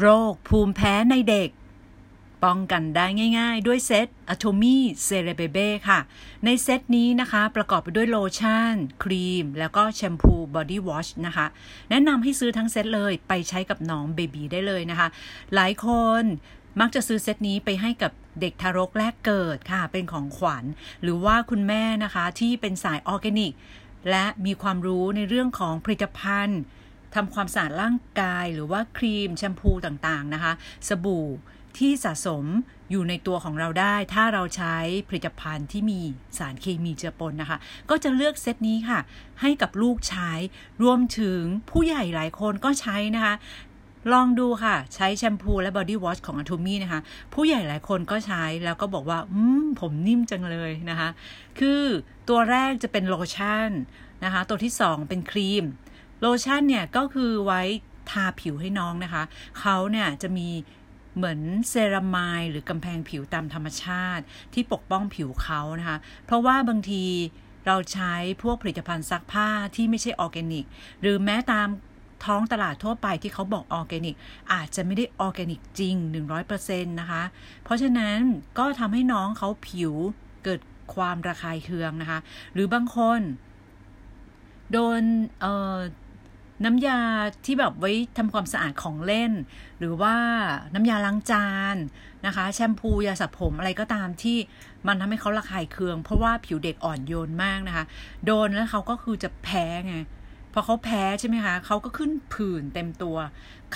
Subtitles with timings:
[0.00, 1.50] โรคภูมิแพ้ในเด็ก
[2.44, 3.06] ป้องกันได้
[3.38, 6.00] ง่าย ๆ ด้วยเซต Atomy c e r e b e b e ค่ะ
[6.44, 11.46] ในเซตนี้นะคะประกอบไปด้วยโลชั่น ครีม แล้วก็แชมพู body wash นะคะ
[11.90, 15.08] แนะนำให้ซื้อทั้งเซตเลยไปใช้กับน้อง baby ได้เลยนะคะ
[15.54, 15.88] หลายค
[16.20, 16.22] น
[16.80, 20.64] มักจะซื้อเซตนี้ไปให้กับเด็กทารกแรกเกิดค่ะ เป็นของขวัญ
[21.02, 23.52] หรือว่าคุณแม่นะคะที่เป็นสายออร์แกนิก
[24.10, 26.60] และมีความรู้ในเรื่องของผลิตภัณฑ์
[27.14, 30.52] ทำความสะอาดร่างกายหรือว่าครีมแชมพูต่างๆนะคะ
[30.88, 31.28] สบู่
[31.78, 32.44] ที่สะสม
[32.90, 34.76] อยู่ในตัวของเราได้ ถ้าเราใช้
[35.08, 36.00] ผลิตภัณฑ์ที่มี
[36.38, 37.58] สารเคมีเจือปนนะคะ
[37.90, 39.00] ก็จะเลือกเซตนี้ค่ะ
[39.40, 40.30] ให้กับลูกใช้
[40.82, 41.40] รวมถึง
[41.70, 43.34] ผู้ใหญ่หลายคนก็ใช้นะคะ
[44.12, 47.00] ลองดูค่ะ ใช้แชมพูและบอดี้วอชของ Atomy นะคะ
[47.34, 51.08] ผู้ใหญ่หลายคนก็ใช้แล้วก็บอกว่า อืม ผมนิ่มจังเลยนะคะ
[51.58, 51.82] คือ
[52.28, 53.70] ตัวแรกจะเป็นโลชั่น
[54.24, 55.64] นะคะ ตัวที่ 2 เป็นครีม
[56.20, 57.62] โลชั่นเนี่ยก็คือไว้
[58.10, 59.22] ทาผิวให้น้องนะคะ
[59.60, 60.48] เขาเนี่ยจะมี
[61.16, 67.04] เหมือน ceramide หรือกำแพงผิวตามธรรมชาติ ที่ปกป้องผิวเขานะคะ เพราะว่าบางที
[67.66, 70.64] เราใช้พวกผลิตภัณฑ์ซักผ้าที่ไม่ใช่ออร์แกนิก
[71.00, 71.68] หรือแม้ตาม
[72.24, 74.16] ท้องตลาดทั่วไปที่เขาบอกออร์แกนิก
[74.52, 75.94] อาจจะไม่ได้ออร์แกนิกจริง
[76.42, 77.22] 100%นะคะ
[77.64, 78.18] เพราะฉะนั้น
[78.58, 79.92] ก็ทำให้น้องเขาผิว
[80.44, 80.60] เกิด
[80.94, 82.18] ความระคายเคืองนะคะ
[82.52, 83.20] หรือบางคน
[84.72, 85.02] โดน
[85.40, 85.76] เอ่อ
[86.64, 87.00] น้ำยา
[87.44, 89.32] ที่แบบไว้ทำความสะอาดของเล่น
[89.78, 90.14] หรือว่า
[90.74, 91.76] น้ำยาล้างจาน
[92.26, 94.38] นะคะ แชมพูยาสระผมอะไรก็ตามที่
[94.86, 97.84] มันทำให้เขาระคายเคือง เพราะว่าผิวเด็กอ่อนโยนมากนะคะ
[98.26, 99.96] โดนแล้วเขาก็คือจะแพ้ไง
[100.52, 103.16] พอเขาแพ้ใช่ไหมคะเขาก็ขึ้นผื่นเต็มตัว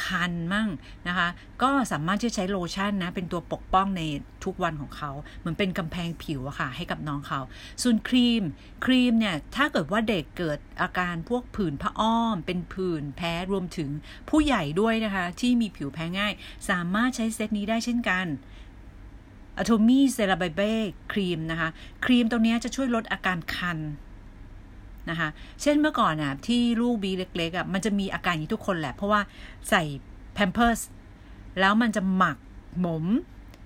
[0.03, 0.69] คันมั่ง
[1.09, 1.28] นะคะ
[1.62, 4.03] ก็สามารถที่จะใช้โลชั่นนะ เป็นตัวปกป้องใน
[4.45, 7.41] ทุกวันของเขา เหมือนเป็นกำแพงผิวอะค่ะ ให้กับน้องเขา
[7.83, 8.43] ส่วนครีม
[8.84, 13.89] ครีมเนี่ย ถ้าเกิดว่าเด็กเกิดอาการพวกผื่นผ้าอ้อม เป็นผื่นแพ้รวมถึง
[14.28, 16.33] ผู้ใหญ่ด้วยนะคะ ที่มีผิวแพ้ง่าย
[16.70, 18.27] สามารถใช้เซตนี้ได้เช่นกัน
[19.56, 20.73] อะโทมี่เซราไบเบ้
[21.12, 21.69] ครีมนะคะ
[22.05, 23.78] ครีมตัวนี้จะช่วยลดอาการคัน
[25.10, 25.28] นะคะ
[25.62, 29.20] เช่นเมื่อก่อนน่ะที่ลูกบีเล็กๆอะมันจะมีอาการอย่างนี้ทุกคนแหละ เพราะว่า
[29.70, 29.82] ใส่
[30.34, 30.80] แพมเพิร์ส
[31.60, 32.36] แล้วมันจะหมัก
[32.80, 33.06] หมม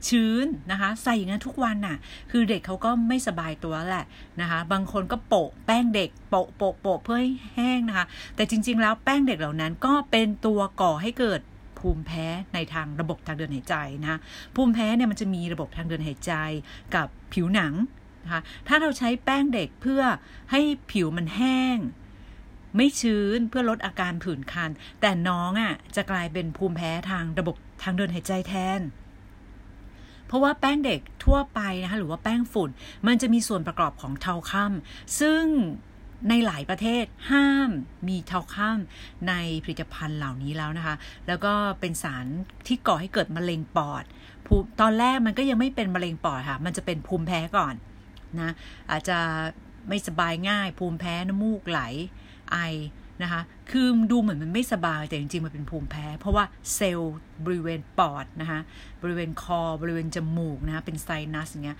[0.08, 1.96] ชื้นนะคะ ใส่อย่างนั้นทุกวันน่ะ
[2.30, 4.06] คือเด็กเขาก็ไม่สบายตัวแหละ
[4.40, 11.40] นะคะ บางคนก็โปะแป้งเด็กโปะโปะโปะเพื่อให้แห้งนะคะ แต่จริง ๆ แล้วแป้งเด็กเหล่านั้นก็เป็นตัวก่อให้เกิด
[11.78, 14.20] ภูมิแพ้ในทางระบบทางเดินหายใจนะ
[14.54, 16.32] ภูมิแพ้เนี่ยมันจะมีระบบทางเดินหายใจ
[16.94, 17.72] กับผิวหนัง
[18.26, 20.02] นะคะถ้าเราใช้แป้งเด็กเพื่อ
[20.50, 20.60] ให้
[20.90, 21.78] ผิวมันแห้ง
[22.76, 24.70] ไม่ชื้นเพื่อลดอาการผื่นคัน
[25.00, 28.80] แต่น้องอะ่ะจะกลายเป็นภูมิแพ้ทางระบบทางเดินหายใจแทน
[30.26, 32.70] เพราะว่าแป้งเด็กทั่วไปนะคะหรือว่าแป้งฝุ่น
[33.06, 35.44] มันจะมีส่วนประกอบของเทาค่ำซึ่ง
[36.28, 37.70] ในหลายประเทศห้าม
[38.08, 39.34] มีเทาค่ำใน
[39.64, 40.94] ผลิตภัณฑ์เหล่านี้แล้วนะคะ
[41.26, 42.26] แล้วก็เป็นสาร
[42.66, 44.04] ที่ก่อให้เกิดมะเร็งปอด
[44.80, 47.74] ตอนแรกมันก็ยังไม่เป็นมะเร็งปอดค่ะ มันจะเป็นภูมิแพ้ก่อน
[48.42, 48.54] นะ
[48.90, 49.18] อาจจะ
[49.88, 51.80] ไม่สบายง่าย ภูมิแพ้น้ำมูกไหล
[52.52, 52.58] ไอ
[53.22, 57.14] นะคะคือดูเหมือนมันไม่สบายแต่จริงๆมันเป็นภูมิแพ้ เพราะว่าเซลล์
[57.44, 58.60] บริเวณปอดนะคะ
[59.02, 61.78] บริเวณคอบริเวณจมูกนะคะเป็นไซนัสอย่างเงี้ย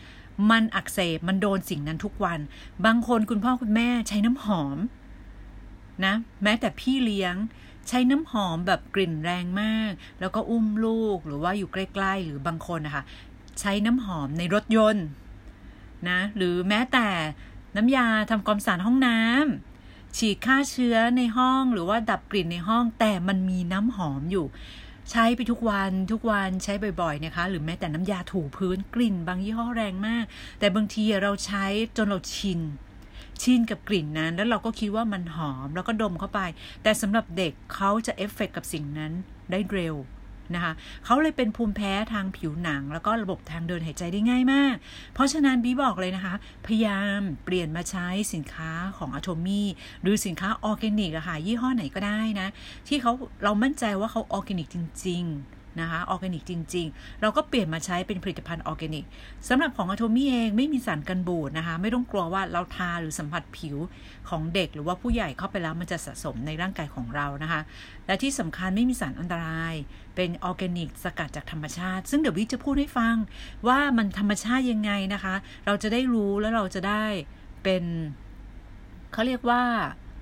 [0.51, 2.41] มันอักเสบมันโดนสิ่งนั้นทุกวัน
[2.87, 4.79] บางคนคุณพ่อคุณแม่ใช้น้ำหอม
[6.05, 7.35] นะแม้แต่พี่เลี้ยง
[7.89, 13.03] ใช้น้ำหอมแบบกลิ่นแรงมาก แล้วก็อุ้มลูกหรือว่าอยู่ใกล้ ๆ หรือบางคนนะคะ
[13.61, 15.07] ใช้น้ำหอมในรถยนต์
[16.09, 17.09] นะหรือแม้แต่
[17.77, 24.47] น้ำยาทำความสะอาดห้องน้ำฉีดฆ่าเชื้อในห้องหรือว่าดับกลิ่นในห้อง แต่มันมีน้ำหอมอยู่
[25.11, 30.25] ใช้ไปทุกวันทุกวันใช้บ่อยๆนะคะ หรือแม้แต่น้ำยาถูพื้นกลิ่น บางยี่ห้อแรงมาก
[30.59, 31.65] แต่บางทีเราใช้
[31.97, 32.61] จนเราชิน
[33.43, 36.41] ชินกับกลิ่นนั้น แล้วเราก็คิดว่ามันหอม แล้วก็ดมเข้าไป
[36.83, 39.13] แต่สำหรับเด็กเขาจะเอฟเฟกกับสิ่งนั้น
[39.51, 39.95] ได้เร็ว
[40.55, 40.73] นะคะ
[41.05, 44.77] เขาเลยเป็นภูมิแพ้ทางผิวหนัง แล้วก็ระบบทางเดินหายใจได้ง่ายมาก
[45.15, 46.35] เพราะฉะนั้นบีบอกเลยนะคะ
[46.67, 49.69] พยายามเปลี่ยนมาใช้สินค้าของ Atomy
[50.03, 52.49] หรือสินค้าออร์แกนิกอะค่ะยี่ห้อไหนก็ได้นะ
[52.89, 53.13] ที่เขา
[53.45, 59.05] เรามั่นใจว่าเขาออร์แกนิกจริง ๆ นะคะออร์แกนิกจริง ๆ เราก็เปลี่ยนมาใช้เป็นผลิตภัณฑ์ออร์แกนิก
[59.49, 63.77] สำหรับของอะโทมี่เองไม่มีสารกันบูดนะคะ ไม่ต้องกลัวว่าเราทาหรือสัมผัสผิว
[64.29, 67.61] ของเด็ก หรือว่าผู้ใหญ่เข้าไปแล้วมันจะสะสมในร่างกายของเรานะคะ
[68.07, 69.75] และที่สำคัญไม่มีสารอันตราย
[70.17, 73.17] เป็นออร์แกนิกสกัดจากธรรมชาติ ซึ่งเดี๋ยววิจะพูดให้ฟัง
[73.69, 75.35] ว่ามันธรรมชาติยังไงนะคะ
[75.67, 77.05] เราจะได้รู้แล้วเราจะได้
[77.65, 77.85] เป็น
[79.13, 79.63] เขาเรียกว่า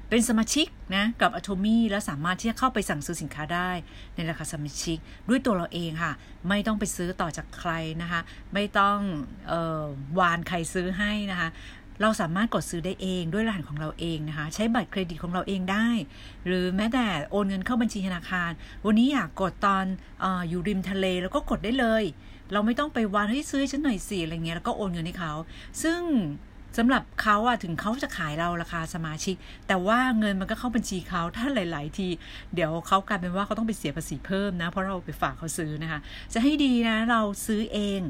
[0.08, 0.66] เป็นสมาชิก
[0.96, 3.70] นะกับ Atomy แล้วสามารถที่จะเข้าไปสั่งซื้อสินค้าได้
[4.14, 4.98] ในราคาสมาชิก
[5.28, 6.12] ด้วยตัวเราเองค่ะ
[6.48, 7.70] ไม่ต้องไปซื้อต่อจากใคร
[8.02, 8.20] นะคะ
[8.54, 8.98] ไม่ต้อง
[9.50, 9.52] อ
[9.82, 9.84] อ
[10.18, 11.48] วานใครซื้อให้นะคะ
[12.02, 15.88] เราสามารถกดซื้อได้เองด้วยรหัสของเราเองนะคะ ใช้บัตรเครดิตของเราเองได้
[16.46, 18.50] หรือแม้แต่โอนเงินเข้าบัญชีธนาคาร
[18.86, 19.84] วันนี้อยากกดตอน
[20.24, 22.04] ออยู่ริมทะเลแล้วก็กดได้เลย
[22.52, 25.32] เราไม่ต้องไปวานให้ซื้อฉันหน่อยสิอะไรเงี้ยแล้วก็โอนเงินให้เขา
[25.82, 26.00] ซึ่ง
[26.76, 29.36] สำหรับเขาอะถึงเขาจะขายเราราคาสมาชิก
[29.66, 32.08] แต่ว่าเงินมันก็เข้าบัญชีเขาถ้าหลาย ๆ ที
[32.54, 36.00] เดี๋ยวเขากลายเป็นว่าเขาต้องไปเสียภาษีเพิ่มนะ เพราะเราไปฝากเขาซื้อนะคะ
[36.32, 38.00] จะให้ดีนะ เราซื้อเอง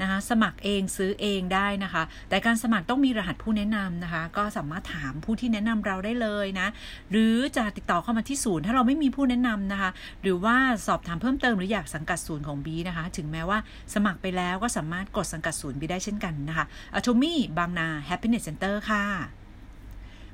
[0.00, 6.68] นะคะสมัครเองซื้อเองได้นะคะ แต่การสมัครต้องมีรหัสผู้แนะนำนะคะ ก็สามารถถามผู้ที่แนะนำเราได้เลยนะ
[7.10, 9.90] หรือจะติดต่อเข้ามาที่ศูนย์ ถ้าเราไม่มีผู้แนะนำนะคะ
[10.22, 10.56] หรือว่า
[10.86, 13.58] สอบถามเพิ่มเติมหรืออยากสังกัดศูนย์ของบีนะคะ ถึงแม้ว่า
[13.94, 16.64] สมัครไปแล้วก็สามารถกดสังกัดศูนย์บีได้เช่นกันนะคะ
[16.94, 19.04] อะโทมี่บางนา Happiness Center ค่ะ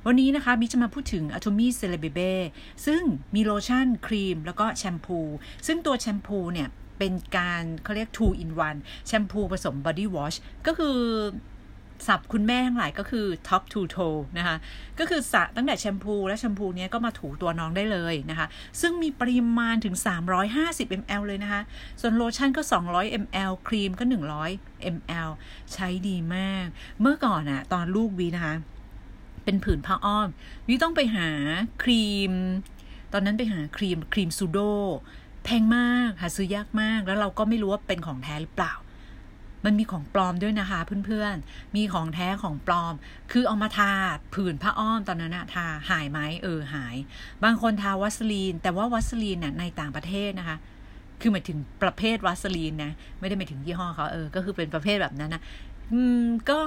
[0.06, 2.32] วันนี้นะคะบิจะมาพูดถึง Atomy c e l e b e b e
[2.86, 3.02] ซึ่ง
[3.34, 5.18] มีโลชั่น ครีม แล้วก็แชมพู
[5.66, 6.68] ซึ่งตัวแชมพูเนี่ย
[7.00, 10.36] เป็นการเขาเรียก two in one แชมพูผสม body wash
[10.66, 10.98] ก็คือ
[12.06, 14.56] สับคุณแม่ทั้งหลายก็คือ top to toe นะคะ
[14.98, 18.46] ก็คือสระตั้งแต่แชมพูและแชมพูนี้ก็มาถูตัวน้องได้เลยนะคะ
[18.80, 19.94] ซึ่งมีปริมาณถึง
[20.48, 21.62] 350 ml เลยนะคะ
[22.00, 22.62] ส่วนโลชั่นก็
[22.92, 24.04] 200 ml ครีมก็
[24.48, 25.30] 100 ml
[25.72, 26.66] ใช้ดีมาก
[27.00, 28.54] เมื่อก่อนอะตอนลูกวีนะคะ
[29.44, 30.28] เป็นผื่นผ้าอ้อม
[30.68, 31.28] วิต้องไปหา
[31.82, 32.32] ครีม
[33.12, 34.58] ตอนนั้นไปหาครีมครีมซูโด
[35.44, 38.74] แพงมาก หาซื้อยากมาก แล้วเราก็ไม่รู้ว่าเป็นของแท้หรือเปล่า
[39.64, 42.94] มันมีของปลอมด้วยนะคะเพื่อนๆ มีของแท้ของปลอม
[43.32, 43.92] คือเอามาทา
[44.34, 46.96] ผื่นผ้าอ้อมตอนนั้นอะทาหายไหมเออหาย
[47.44, 50.56] บางคนทาวัสลีน แต่ว่าวัสลีนน่ะในต่างประเทศนะคะ
[51.20, 55.42] คือหมายถึงประเภทวัสลีนนะ ไม่ได้หมายถึงยี่ห้อเขาเออ ก็คือเป็นประเภทแบบนั้นนะ
[55.92, 56.60] อืม ก็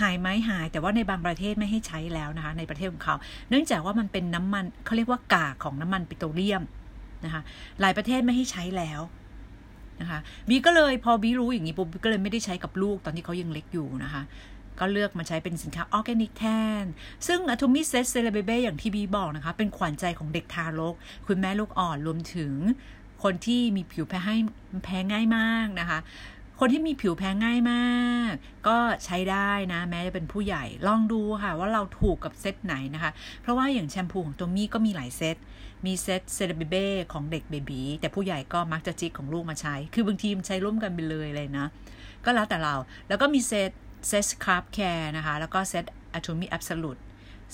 [0.00, 3.14] หายไหมหาย แต่ว่าในบางประเทศไม่ให้ใช้แล้วนะคะ ในประเทศของเขา
[3.50, 6.62] เนื่องจากว่ามันเป็นน้ำมันเขาเรียกว่ากากของน้ำมันปิโตรเลียม
[7.24, 7.42] นะคะ
[7.80, 9.00] หลายประเทศไม่ให้ใช้แล้ว
[10.00, 10.18] นะคะ
[10.48, 14.22] บีก็เลยพอบีรู้อย่างนี้ปุ๊บก็เลยไม่ได้ใช้กับลูกตอนที่เขายังเล็กอยู่นะคะ
[14.78, 16.44] ก็เลือกมาใช้เป็นสินค้าออร์แกนิกแท
[16.82, 16.84] น
[17.26, 20.94] ซึ่ง Atomy เซต Cerebebe อย่างที่บีบอกนะคะ เป็นขวัญใจของเด็กทารก
[21.26, 22.52] คุณแม่ลูกอ่อนรวมถึง
[23.22, 24.36] คนที่มีผิวแพ้ให้
[24.84, 25.98] แพ้ง่ายมากนะคะ
[26.60, 28.32] คนที่มีผิวแพ้ง่ายมาก
[28.68, 33.10] ก็ใช้ได้นะ แม้จะเป็นผู้ใหญ่ ลองดูค่ะว่าเราถูกกับเซตไหนนะคะ
[33.42, 35.36] เพราะว่าอย่างแชมพูของ Atomy ก็มีหลายเซต
[35.86, 41.66] มีเซต Cerebebe ของเด็ก baby แต่ผู้ใหญ่ก็มักจะจิกของลูกมาใช้ คือบางทีมใช้ร่วมกันไปเลยเลยนะ
[42.24, 42.74] ก็แล้วแต่เรา
[43.08, 43.70] แล้วก็มีเซต
[44.08, 46.96] เซต scalp care นะคะ แล้วก็เซต Atomy Absolute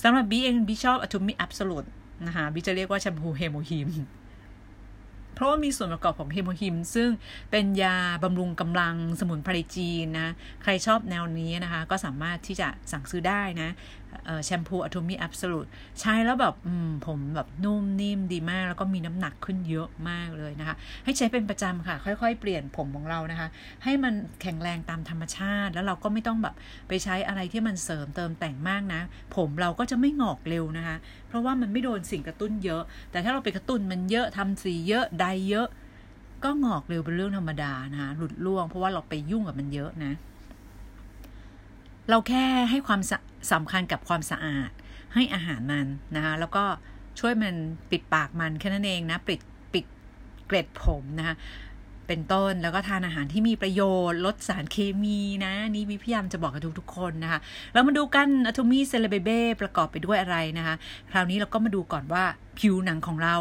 [0.02, 1.84] สำหรับบีเองบีชอบ Atomy Absolute
[2.26, 3.90] นะคะบีจะเรียกว่าแชมพู HemoHIM
[5.34, 7.08] เพราะว่ามีส่วนประกอบของ HemoHIM ซึ่ง
[7.50, 10.28] เป็นยาบำรุงกำลังสมุนไพรจีนนะ
[10.62, 13.70] ใครชอบแนวนี้นะคะ ก็สามารถที่จะสั่งซื้อได้นะ
[14.44, 15.66] แชมพู Atomy Absolute
[16.00, 16.54] ใช้แล้วแบบ
[17.06, 23.48] ผมแบบนุ่มนิ่มดีมาก แล้วก็มีน้ำหนักขึ้นเยอะมากเลยนะคะ ให้ใช้เป็นประจำค่ะ ค่อยๆ เปลี่ยนผมของเรานะคะ
[23.84, 26.54] ให้มันแข็งแรงตามธรรมชาติ แล้วเราก็ไม่ต้องแบบ
[26.88, 29.00] ไปใช้อะไรที่มันเสริมเติมแต่งมากนะ
[29.36, 30.96] ผมเราก็จะไม่งอกเร็วนะคะ
[31.28, 35.68] เพราะว่ามันไม่โดนสิ่งกระตุ้นเยอะ แต่ถ้าเราไปกระตุ้นมันเยอะทำสีเยอะใดเยอะ
[36.44, 40.12] ก็งอกเร็วเป็นเรื่องธรรมดานะคะหลุดล่วง เพราะว่าเราไปยุ่งกับมันเยอะนะ
[42.10, 43.00] เราแค่ให้ความ
[43.52, 44.70] สำคัญกับความสะอาด
[45.14, 45.86] ให้อาหารมัน
[46.16, 46.64] นะคะแล้วก็
[47.18, 47.54] ช่วยมัน
[47.90, 49.40] ปิดปากมันแค่นั้นเองนะปิด
[49.72, 49.84] ปิด
[50.46, 51.36] เกล็ดผมนะคะ
[52.06, 57.40] เป็นต้นแล้วก็ทานอาหารที่มีประโยชน์ ลดสารเคมีนะ นี่วิพยายามจะบอกกับทุกๆคนนะคะ
[57.72, 59.28] เรามาดูกันอะโทมีเซเลเบเบ
[59.60, 60.74] ประกอบไปด้วยอะไรนะคะ
[61.10, 62.24] คราวนี้เราก็มาดูก่อนว่า
[62.58, 63.36] ผิวหนังของเรา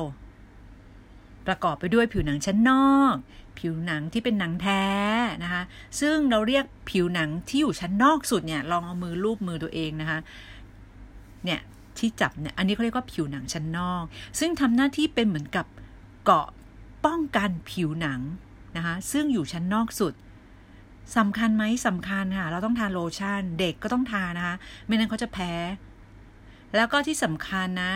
[1.48, 3.16] ประกอบไปด้วยผิวหนังชั้นนอก
[3.60, 4.84] ผิวหนังที่เป็นหนังแท้
[5.44, 5.64] นะคะ
[6.00, 10.20] ซึ่งเราเรียกผิวหนังที่อยู่ชั้นนอกสุดเนี่ยลองเอามือลูบมือตัวเองนะคะ
[11.46, 11.60] เนี่ย
[11.98, 14.04] ที่จับเนี่ยอันนี้เขาเรียกว่าผิวหนังชั้นนอก
[14.40, 15.66] ซึ่งทำหน้าที่เป็นเหมือนกับ
[16.26, 16.48] เกาะ
[17.06, 18.22] ป้องกันผิวหนัง
[18.78, 20.14] นะคะซึ่งอยู่ชั้นนอกสุด
[21.18, 24.56] สำคัญไหมสำคัญค่ะ เราต้องทาโลชั่น เด็กก็ต้องทานะคะ
[24.86, 25.54] ไม่นั้นเขาจะแพ้
[26.76, 27.94] แล้วก็ที่สำคัญนะ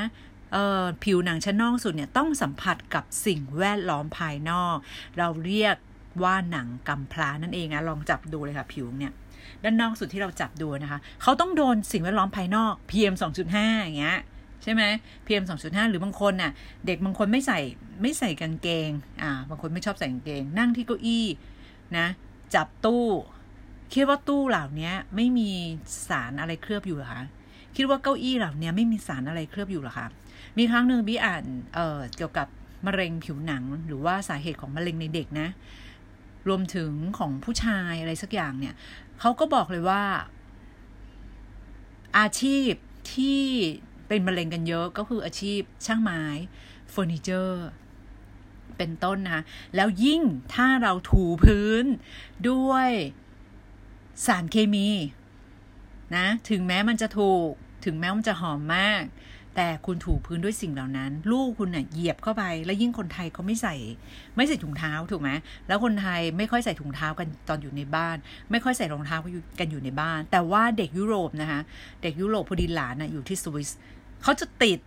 [1.03, 4.75] ผิวหนังชั้นนอกสุดเนี่ยต้องสัมผัสกับสิ่งแวดล้อมภายนอก
[5.17, 5.75] เราเรียก
[6.23, 9.13] ว่าหนังกำพร้านั่นเองนะลองจับดูเลยค่ะผิวเนี่ย
[9.63, 13.15] ด้านนอกสุดที่เราจับดูนะคะเขาต้องโดนสิ่งแวดล้อมภายนอก PM
[13.49, 14.19] 2.5 อย่างเงี้ย
[14.63, 14.83] ใช่ไหม
[15.25, 16.51] PM 2.5 หรือบางคนน่ะ
[16.85, 17.59] เด็กบางคนไม่ใส่
[18.01, 18.89] ไม่ใส่กางเกง
[19.21, 21.25] อ่าบางคนไม่ชอบใส่กางเกง นั่งที่เก้าอี้
[21.97, 22.07] นะ
[22.55, 23.05] จับตู้
[23.93, 25.49] คิดว่าตู้เหล่านี้ไม่มี
[26.09, 27.23] สารอะไรเคลือบอยู่หรอคะ
[27.75, 30.07] คิดว่าเก้าอี้เหล่านี้ไม่มีสารอะไรเคลือบอยู่หรอคะ
[30.57, 32.47] มีครั้งหนึ่งบีอ่านเอ่อเกี่ยวกับ
[32.85, 35.47] มะเร็งผิวหนัง หรือว่าสาเหตุของมะเร็งในเด็กนะ
[36.47, 38.75] รวมถึงของผู้ชายอะไรสักอย่างเนี่ย
[39.19, 40.03] เขาก็บอกเลยว่า
[42.17, 42.71] อาชีพ
[43.13, 43.43] ที่
[44.07, 46.23] เป็นมะเร็งกันเยอะก็คืออาชีพช่างไม้
[46.91, 47.67] เฟอร์นิเจอร์
[48.77, 49.41] เป็นต้นนะ
[49.75, 50.21] แล้วยิ่ง
[50.53, 51.85] ถ้าเราถูพื้น
[52.49, 52.89] ด้วย
[54.25, 54.89] สารเคมี
[56.15, 57.49] นะ ถึงแม้มันจะถูก
[57.85, 59.03] ถึงแม้มันจะหอมมาก
[59.61, 63.75] แต่คุณถูพื้นด้วยสิ่งเหล่านั้น ลูกคุณเนะ่ยเหยียบเข้าไป แล้วยิ่งคนไทยเขาไม่ใส่
[64.35, 65.29] ไม่ใส่ถุงเท้าถูกไหม
[65.67, 68.17] แล้วคนไทยไม่ค่อยใส่ถุงเท้ากันตอนอยู่ในบ้าน
[68.51, 69.17] ไม่ค่อยใส่รองเท้า
[69.59, 71.61] กันอยู่ในบ้าน แต่ว่าเด็กยุโรปนะคะ
[72.01, 73.69] เด็กยุโรปพอดีหลานนะอยู่ที่สวิส
[74.23, 74.79] เขาจะติด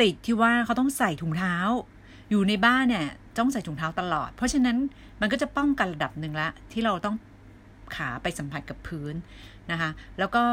[0.00, 1.56] ติดที่ว่าเขาต้องใส่ถุงเท้า
[2.30, 3.06] อยู่ในบ้านเนี่ย
[3.38, 4.76] ต้องใส่ถุงเท้าตลอด เพราะฉะนั้น
[5.20, 7.16] มันก็จะป้องกันระดับหนึ่งละที่เราต้อง
[7.94, 9.14] ขาไปสัมผัสกับพื้น
[9.70, 10.44] นะคะ แล้วก็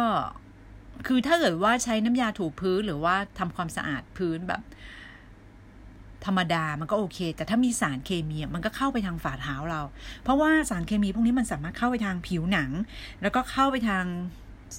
[1.08, 4.62] คือถ้าเกิดว่าใช้น้ำยาถูพื้นหรือว่าทำความสะอาดพื้นแบบ
[6.26, 9.82] ธรรมดามันก็โอเค แต่ถ้ามีสารเคมีมันก็เข้าไปทางฝ่าเท้าเรา
[10.24, 12.70] เพราะว่าสารเคมีพวกนี้มันสามารถเข้าไปทางผิวหนัง
[13.22, 14.06] แล้วก็เข้าไปทาง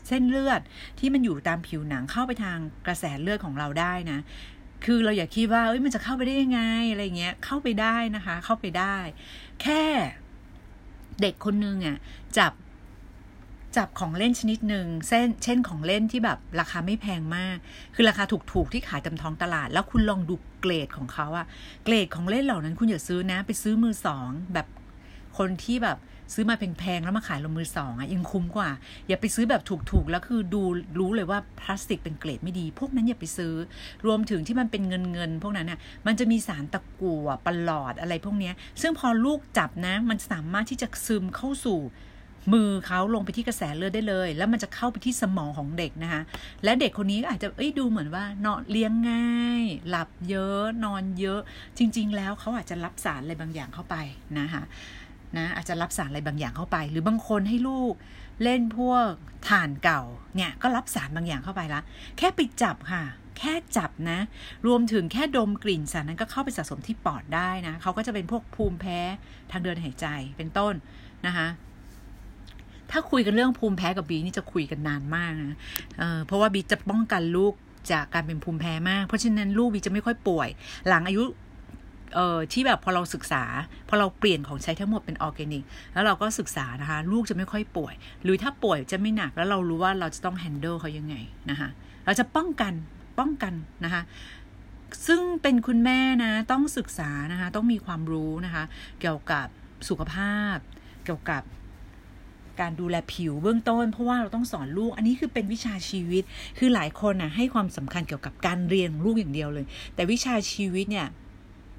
[0.09, 0.61] เส้นเลือด
[0.99, 4.19] ที่มันอยู่ตามผิวหนังเข้าไปทางกระแสเลือดของเราได้นะ
[4.85, 8.97] คือเราอย่าคิดว่าเอ้ยมันจะเข้าไปได้ยังไงอะไรเงี้ย เข้าไปได้นะคะ เข้าไปได้
[9.62, 9.83] แค่
[11.21, 11.97] เด็กคนนึงอะ
[12.38, 12.52] จับ
[13.76, 17.57] จับของเล่นชนิดหนึ่งเส้นเช่นของเล่นที่แบบราคาไม่แพงมาก
[17.95, 21.47] คือราคาถูกๆที่ขายตามท้องตลาด แล้วคุณลองดูเกรดของเขาอะ
[21.85, 24.67] เกรดของเล่นเหล่านั้นคุณอย่าซื้อนะ ไปซื้อมือสองแบบ
[25.38, 25.99] คนที่แบบ
[26.35, 28.71] ซื้อมาแพงๆแล้วมาขายลงมือสองอะยังคุ้มกว่า
[29.09, 30.62] อย่าไปซื้อแบบถูกๆ แล้วคือดู
[30.99, 33.52] รู้เลยว่าพลาสติกเป็นเกรดไม่ดี พวกนั้นอย่าไปซื้อ
[34.07, 38.52] รวมถึงที่มันเป็นเงินเงินพวกนั้นเนี่ยมันจะมีสารตะกั่วปลอดอะไรพวกนี้
[38.83, 41.79] ซึ่งพอลูกจับนะ มันสามารถที่จะซึมเข้าสู่
[42.53, 46.23] มือเขาลงไปที่กระแสเลือดได้เลย แล้วมันจะเข้าไปที่สมองของเด็กนะคะ
[46.65, 51.41] และเด็กคนนี้อาจจะเอ้ยดูเหมือนว่านอนเลี้ยงง่าย หลับเยอะนอนเยอะ
[51.79, 53.97] จริง ๆ แล้วเขาอาจจะรับสารอะไรบางอย่างเข้าไป
[54.39, 54.63] นะคะ
[55.37, 57.95] นะอาจจะรับสารอะไรบางอย่างเข้าไป หรือบางคนให้ลูก
[58.43, 59.11] เล่นพวก
[59.49, 60.03] ถ่านเก่า
[60.37, 61.81] เนี่ยก็รับสารบางอย่างเข้าไปละ
[62.19, 63.05] แค่ไปจับค่ะ
[63.39, 64.19] แค่จับนะ
[64.67, 68.99] รวมถึงแค่ดมกลิ่นสารนั้นก็เข้าไปสะสมที่ปอดได้นะเขาก็จะเป็นพวกภูมิแพ้
[69.51, 70.07] ทางเดินหายใจ
[70.37, 70.75] เป็นต้น
[71.27, 71.47] นะคะ
[72.93, 77.55] ถ้าคุยกันเรื่องภูมิแพ้กับบีนี่จะคุยกันนานมากนะเพราะว่าบีจะป้องกันลูก
[77.93, 80.49] จากการเป็นภูมิแพ้มาก เพราะฉะนั้นลูกบีจะไม่ค่อยป่วย
[80.89, 81.23] หลังอายุ
[82.15, 83.45] เอ่อที่แบบพอเราศึกษา
[83.89, 91.15] พอเราเปลี่ยนของใช้ทั้งหมดเป็นออร์แกนิก แล้วเราก็ศึกษานะคะ ลูกจะไม่ค่อยป่วย หรือถ้าป่วยจะไม่หนักแล้วเรารู้ว่าเราจะต้อง handle เขายังไง
[91.51, 91.69] นะคะ
[92.05, 92.73] เราจะป้องกัน
[93.19, 94.03] ป้องกันนะคะ
[95.07, 98.65] ซึ่งเป็นคุณแม่นะ ต้องศึกษานะคะ ต้องมีความรู้นะคะ
[99.01, 99.47] เกี่ยวกับ
[99.89, 100.57] สุขภาพ
[101.05, 101.43] เกี่ยวกับ
[102.61, 106.23] การดูแลผิวเบื้องต้น เพราะว่าเราต้องสอนลูก อันนี้คือเป็นวิชาชีวิต
[106.59, 111.09] คือหลายคนนะให้ความสำคัญเกี่ยวกับการเรียนลูกอย่างเดียวเลย แต่วิชาชีวิตเนี่ย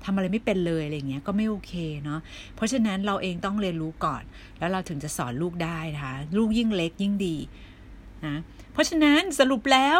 [0.07, 2.19] ทำอะไรไม่เป็นเลยอะไรเงี้ยก็ไม่โอเคเนาะ
[2.55, 4.23] เพราะฉะนั้นเราเองต้องเรียนรู้ก่อน
[4.59, 7.35] แล้วเราถึงจะสอนลูกได้นะคะลูกยิ่งเล็กยิ่งดี
[8.25, 8.37] นะ
[8.73, 9.99] เพราะฉะนั้นสรุปแล้ว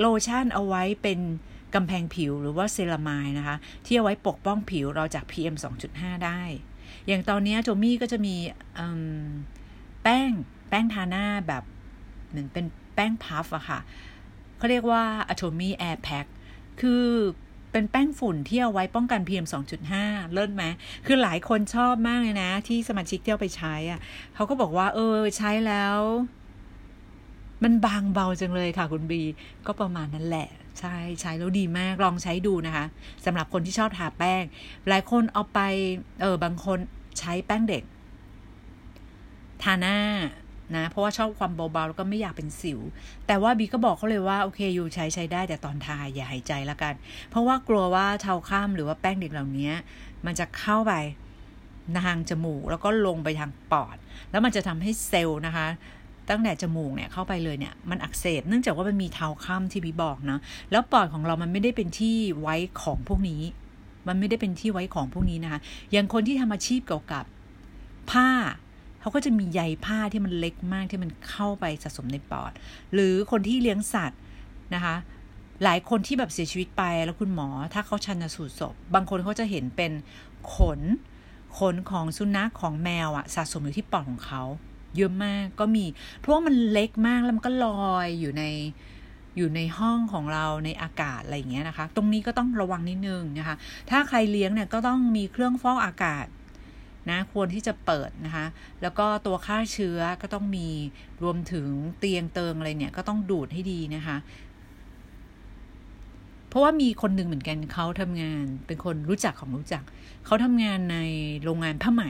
[0.00, 1.18] โลชั่นเอาไว้เป็น
[1.74, 5.54] กำแพงผิวหรือว่าเซรามายนะคะ ที่เอาไว้ปกป้องผิวเราจาก PM
[5.90, 6.42] 2.5 ได้
[7.06, 8.34] อย่างตอนนี้โจมี่ก็จะมี
[10.02, 10.30] แป้ง
[10.68, 11.62] แป้งทาหน้าแบบ
[12.28, 13.80] เหมือนเป็นแป้งพัฟอะค่ะ
[14.56, 15.02] เขาเรียกว่า
[15.32, 16.26] Atomy Air Pack
[16.80, 17.04] คือ
[17.72, 19.46] เป็นแป้งฝุ่นที่เอาไว้ป้องกัน PM
[19.88, 20.64] 2.5 เลิศไหม
[21.06, 24.00] คือหลายคนชอบมากเลยนะ ที่สมาชิกเที่เอาไปใช้อะ
[24.34, 25.98] เขาก็บอกว่า เออ ใช้แล้ว
[27.62, 29.22] มันบางเบาจังเลยค่ะคุณบี
[29.66, 30.48] ก็ประมาณนั้นแหละ
[30.80, 32.84] ใช่ใช้แล้วดีมากลองใช้ดูนะคะ
[33.24, 34.42] สำหรับคนที่ชอบทาแป้ง
[34.88, 35.60] หลายคนเอาไป
[36.20, 36.78] เออบางคน
[37.18, 37.82] ใช้แป้งเด็ก
[39.62, 39.98] ทาหน้า
[40.76, 42.80] นะเพราะว่าชอบความเบาๆแล้วก็ไม่อยากเป็นสิว
[43.26, 46.94] แต่ว่าบีก็บอกเขาเลยว่าโอเคอยู่ใช้ใช้ได้แต่ตอนทาอย่าหายใจละกัน
[47.30, 49.70] เพราะว่ากลัวว่าเทาข้ามหรือว่าแป้งเด็กเหล่านี้
[50.26, 50.92] มันจะเข้าไป
[52.06, 53.96] ทางจมูกแล้วก็ลงไปทางปอด
[54.30, 55.66] แล้วมันจะทำให้เซลล์นะคะ
[56.28, 60.38] ตั้งแต่จมูกเนี่ยเข้าไปเลยเนี่ยมันอักเสบเนื่องจากว่ามันมีเทาข้ามที่บีบอกนะ
[60.70, 63.42] แล้วปอดของเรามันไม่ได้เป็นที่ไว้ของพวกนี้
[64.08, 65.60] มันไม่ได้เป็นที่ไว้ของพวกนี้นะคะ
[65.92, 67.24] อย่างคนที่ทำอาชีพเกี่ยวกับ
[68.10, 68.28] ผ้า
[69.00, 72.52] เขาก็จะมีใยผ้าที่มันเล็กมากที่มันเข้าไปสะสมในปอด
[72.94, 74.20] หรือคนที่เลี้ยงสัตว์
[74.74, 74.96] นะคะ
[75.64, 79.92] หลายคนที่แบบเสียชีวิตไปแล้วคุณหมอถ้าเขาชันสูตรศพ บางคนเขาจะเห็นเป็น
[80.54, 80.80] ขน
[81.58, 84.42] ขนของสุนัขของแมวอะสะสมอยู่ที่ปอดของเขา
[84.96, 85.84] เยอะมากก็มี
[86.18, 88.44] เพราะว่ามันเล็กมากแล้วมันก็ลอยอยู่ใน
[89.36, 93.56] อยู่ในห้องของเราในอากาศอะไรอย่างเงี้ยนะคะ ตรงนี้ก็ต้องระวังนิดนึงนะคะ
[93.90, 96.26] ถ้าใครเลี้ยงเนี่ยก็ต้องมีเครื่องฟอกอากาศ
[97.08, 98.46] นะควรที่จะเปิดนะคะ
[98.82, 100.68] แล้วก็ตัวฆ่าเชื้อก็ต้องมี
[101.22, 104.16] รวมถึงเตียงเติงอะไรเนี่ยก็ต้องดูดให้ดีนะคะ
[106.48, 109.82] เพราะว่ามีคนหนึ่งเหมือนกันเขาทำงานเป็นคนรู้จักของรู้จัก
[110.26, 110.98] เขาทำงานใน
[111.44, 112.02] โรงงานผ้าไหม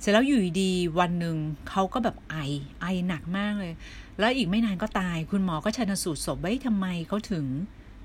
[0.00, 1.36] เสร็จแล้วอยู่ดีวันหนึ่ง
[1.68, 2.36] เขาก็แบบไอ
[2.80, 3.72] ไอหนักมากเลย
[4.18, 7.46] แล้วอีกไม่นานก็ตาย คุณหมอก็ชันสูตรศพไว้ทำไมเขาถึง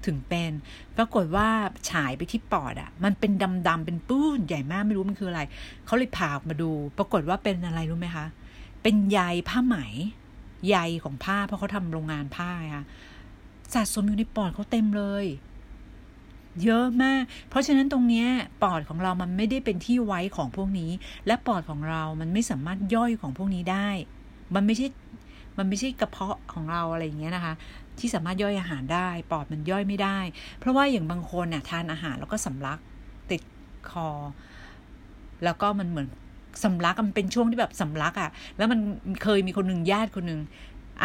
[0.06, 0.52] ถึงเป็น
[0.98, 1.48] ปรากฏว่า
[1.90, 3.32] ฉายไปที่ปอดอะ่ะ มันเป็น
[3.68, 5.42] ดำๆเป็นปื้นใหญ่มากไม่รู้มันคืออะไร
[5.86, 8.26] เขาเลยผ่าออกมาดู ปรากฏว่าเป็นอะไรรู้ไหมคะ
[8.84, 9.78] เป็นใยผ้าไหม
[10.70, 12.86] ใยของผ้าเพราะเขาทำโรงงานผ้าค่ะ
[13.74, 15.26] สะสมอยู่ในปอดเขาเต็มเลย
[16.64, 18.26] เยอะมาก เพราะฉะนั้นตรงนี้
[18.64, 20.92] ปอดของเรามันไม่ได้เป็นที่ไว้ของพวกนี้
[21.28, 23.90] และปอดของเรามันไม่สามารถย่อยของพวกนี้ได้
[24.56, 24.88] มันไม่ใช่
[25.58, 27.54] มันไม่ใช่กระเพาะของเราอะไรอย่างเงี้ยนะคะ
[28.00, 30.20] ที่สามารถย่อยอาหารได้ ปอดมันย่อยไม่ได้
[30.60, 32.80] เพราะว่าอย่างบางคนน่ะทานอาหารแล้วก็สำลัก
[33.32, 33.42] ติด
[33.90, 34.10] คอ
[35.44, 36.08] แล้วก็มันเหมือน
[36.64, 38.80] สำลักมันเป็นช่วงที่แบบสำลักอะ่ะ แล้วมัน
[39.24, 40.42] เคยมีคนหนึ่งญาติคนหนึ่ง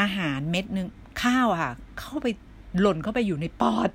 [0.01, 0.87] อาหารเม็ดหนึ่ง
[1.23, 2.27] ข้าวอะค่ะ เข้าไป
[2.81, 3.91] หล่นเข้าไปอยู่ในปอด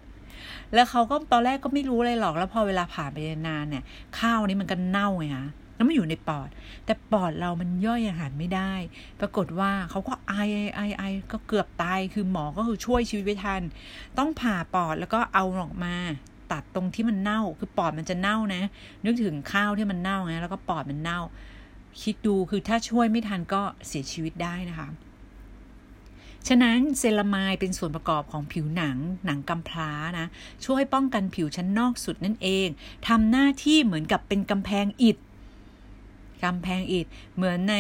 [0.74, 3.84] แล้วเขาก็ตอนแรกก็ไม่รู้อะไรหรอกแล้วพอเวลาผ่านไปนานเนี่ย
[4.20, 5.48] ข้าวนี้มันก็เน่าไงคะ
[5.78, 6.50] แล้วมันอยู่ในปอด
[6.86, 8.74] แต่ปอดเรามันย่อยอาหารไม่ได้
[9.20, 10.34] ปรากฏว่าเขาก็ไอ
[10.76, 13.62] ไอไอก็เกือบตายคือหมอก็คือช่วยชีวิตไว้ทัน
[14.18, 15.96] ต้องผ่าปอดแล้วก็เอาออกมา
[16.52, 18.64] ตัดตรงที่มันเน่า คือปอดมันจะเน่านะ
[19.06, 21.20] นึกถึงข้าวที่มันเน่าไงแล้วก็ปอดมันเน่า
[22.02, 24.90] คิดดูคือถ้าช่วยไม่ทันก็เสียชีวิตได้นะคะ
[26.48, 30.28] ฉะนั้นเซรามายเป็นส่วนประกอบของผิวหนังหนังกำพร้านะ
[30.66, 32.68] ช่วยป้องกันผิวชั้นนอกสุดนั่นเอง
[33.08, 35.18] ทำหน้าที่เหมือนกับเป็นกำแพงอิฐ
[36.44, 37.76] กำแพงอิฐเหมือนใน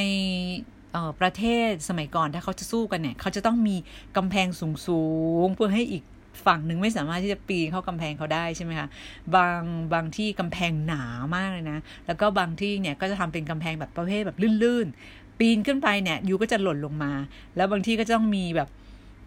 [1.21, 3.75] ประเทศสมัยก่อนถ้าเขาจะสู้กันเนี่ย เขาจะต้องมี
[4.17, 5.03] กำแพงสู
[5.45, 6.03] งๆเพื่อให้อีก
[6.45, 8.87] ฝั่งหนึ่งไม่สามารถที่จะปีนเข้ากำแพงเขาได้ใช่ไหมคะ
[9.35, 9.61] บาง
[9.93, 11.03] บางที่กำแพงหนา
[11.35, 17.13] มากเลยนะ แล้วก็บางที่เนี่ยก็จะทำเป็นกำแพงแบบประเภทแบบลื่นๆ ปีนขึ้นไปเนี่ยยูก็จะหล่นลงมา
[17.55, 18.69] แล้วบางที่ก็ต้องมีแบบ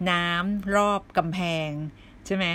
[0.09, 1.69] น้ำรอบกำแพง
[2.25, 2.45] ใช่ไหม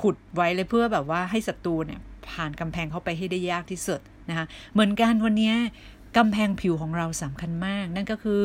[0.00, 5.54] ขุดไว้เลยเพื่อแบบว่าให้ศัตรูเนี่ยผ่านกำแพงเข้าไปให้ได้ยากที่สุด นะคะเหมือนกันวันนี้
[6.16, 8.42] กำแพงผิวของเราสำคัญมาก นั่นก็คือ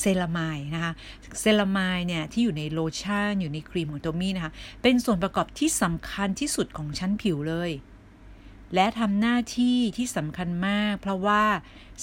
[0.00, 0.92] เซรามายนะคะ
[1.40, 7.70] เซรามายเนี่ยที่อยู่ในโลชั่นอยู่ในครีมของโตมี่นะคะเป็นส่วนประกอบที่สำคัญที่สุดของชั้นผิวเลย
[8.74, 11.44] และทำหน้าที่ที่สำคัญมาก เพราะว่า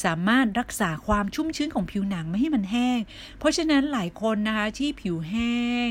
[0.03, 3.00] สามารถรักษาความชุ่มชื้นของผิวหนังไม่ให้มันแห้ง
[3.38, 5.57] เพราะฉะนั้นหลายคนนะคะที่ผิวแห้
[5.88, 5.89] ง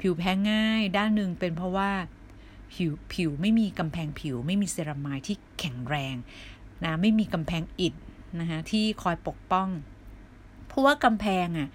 [0.00, 1.90] ผิวแพ้ง่าย ด้านหนึ่งเป็นเพราะว่า
[2.74, 6.14] ผิวผิวไม่มีกำแพงผิวไม่มีเซรามายที่แข็งแรง
[6.84, 7.94] นะไม่มีกำแพงอิด
[8.40, 9.68] นะคะที่คอยปกป้อง
[10.68, 11.68] เพราะว่ากำแพงอะ่ะ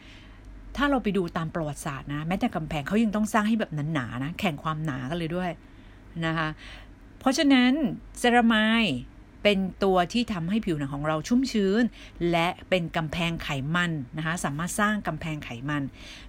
[0.76, 5.52] ถ้าเราไปดูตามประวัติศาสตร์นะแม้แต่กำแพงเขายังต้องสร้างให้แบบหนาๆนะแข่งความหนากันเลยด้วย
[6.26, 6.50] นะคะ
[7.20, 7.72] เพราะฉะนั้น
[8.20, 8.84] เซรามาย
[9.50, 11.84] เป็นตัวที่ทำให้ผิวหนังของเราชุ่มชื้น
[12.32, 15.84] และเป็นกำแพงไขมันนะคะ สามารถสร้างกำแพงไขมัน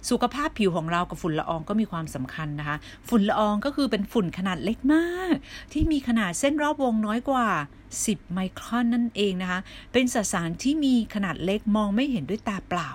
[0.09, 2.77] สุขภาพผิวของเรากับฝุ่นละอองก็มีความสำคัญนะคะ
[3.09, 5.35] ฝุ่นละอองก็คือเป็นฝุ่นขนาดเล็กมาก
[5.73, 7.47] ที่มีขนาดเส้นรอบวงน้อยกว่า
[7.93, 9.59] 10 ไมครอนนั่นเองนะคะ
[9.93, 12.89] เป็นสสารที่มีขนาดเล็กมองไม่เห็นด้วยตาเปล่า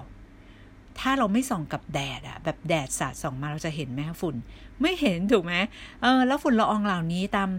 [0.99, 4.37] ถ้าเราไม่ส่องกับแดดอะแบบแดดสาดส่องมาเราจะเห็นไหมคะฝุ่น
[4.81, 5.55] ไม่เห็นถูกไหม
[6.03, 7.51] เออแล้วฝุ่นละอองเหล่านี้ตาม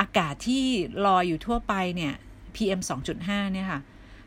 [0.00, 0.64] อากาศที่
[1.06, 2.14] ลอยอยู่ทั่วไปเนี่ย
[2.54, 2.80] PM
[3.16, 3.80] 2.5 เนี่ยค่ะ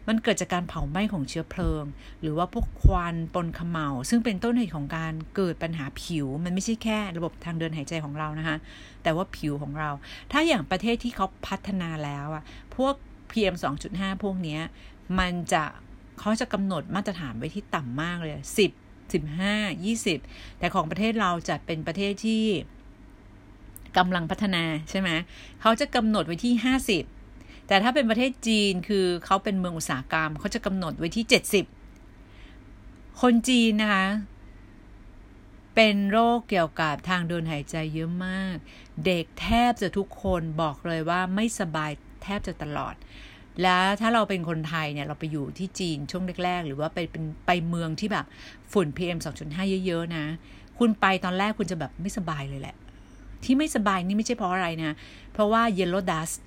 [0.08, 1.84] มันเกิดจากการเผาไหม้ของเชื้อเพลิง
[2.22, 8.58] หรือว่าพวกควันปนขมเหลาซึ่งเป็นต้นเหตุของการเกิดปัญหาผิว มันไม่ใช่แค่ระบบทางเดินหายใจของเรานะคะ
[9.04, 9.90] แต่ว่าผิวของเรา
[10.32, 12.44] ถ้าอย่างประเทศที่เขาพัฒนาแล้วอะ
[12.76, 12.94] พวก
[13.32, 13.56] PM
[13.90, 14.60] 2.5 พวกนี้
[15.20, 15.64] มันจะ
[16.20, 18.72] เขาจะกำหนดมาตรฐานไว้ที่ต่ำมากเลย 10
[19.14, 22.44] 15 20 แต่ของประเทศเราจัดเป็นประเทศที่
[23.98, 25.10] กำลังพัฒนาใช่ไหม
[25.62, 27.04] เขาจะกำหนดไว้ที่ห้าสิบ
[27.68, 31.66] แต่ถ้าเป็นประเทศจีนคือเขาเป็นเมืองอุตสาหกรรมเขาจะกำหนดไว้ที่เจ็ดสิบ
[33.22, 34.06] คนจีนนะคะ
[35.76, 38.56] เป็นโรคเกี่ยวกับทางเดินหายใจเยอะมาก
[39.06, 41.92] เด็กแทบจะทุกคนบอกเลยว่าไม่สบาย
[42.24, 42.96] แทบจะตลอด
[43.64, 48.26] แล้วถ้าเราเป็นคนไทยเนี่ยเราไปอยู่ที่จีนช่วงแรก ๆ หรือว่าไปเป็นไปเมืองที่แบบ
[48.72, 50.26] ฝุ่น PM 2.5 เยอะ ๆ นะ
[50.80, 52.76] คุณไปตอนแรกคุณจะแบบไม่สบายเลยแหละ
[53.44, 54.96] ที่ไม่สบายนี่ไม่ใช่เพราะอะไรนะ
[55.34, 56.46] เพราะว่า yellow dust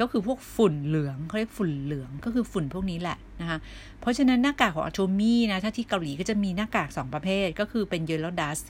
[0.00, 3.58] ก็คือพวกฝุ่นเหลืองเขาเรียกฝุ่นเหลืองก็คือฝุ่นพวกนี้แหละนะคะ
[4.00, 8.66] เพราะฉะนั้นหน้ากากของอัโชมี่นะ ถ้าที่เกาหลีก็จะมีหน้ากาก 2 ประเภท ก็คือเป็น yellow dust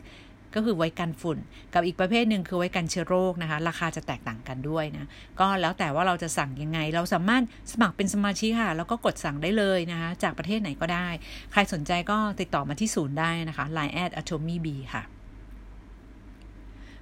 [0.55, 1.39] ก็คือไว้กันฝุ่น
[1.75, 5.09] กับอีกประเภทหนึ่งคือไว้กันเชื้อโรคนะคะ ราคาจะแตกต่างกันด้วยนะ
[5.41, 11.09] ก็แล้วแต่ว่าเราจะสั่งยังไง เราสามารถสมัครเป็นสมาชิกค่ะ แล้วก็กดสั่งได้เลยนะคะ จากประเทศไหนก็ได้
[11.53, 15.03] ใครสนใจก็ติดต่อมาที่ศูนย์ได้นะคะ line at atomy b ค่ะ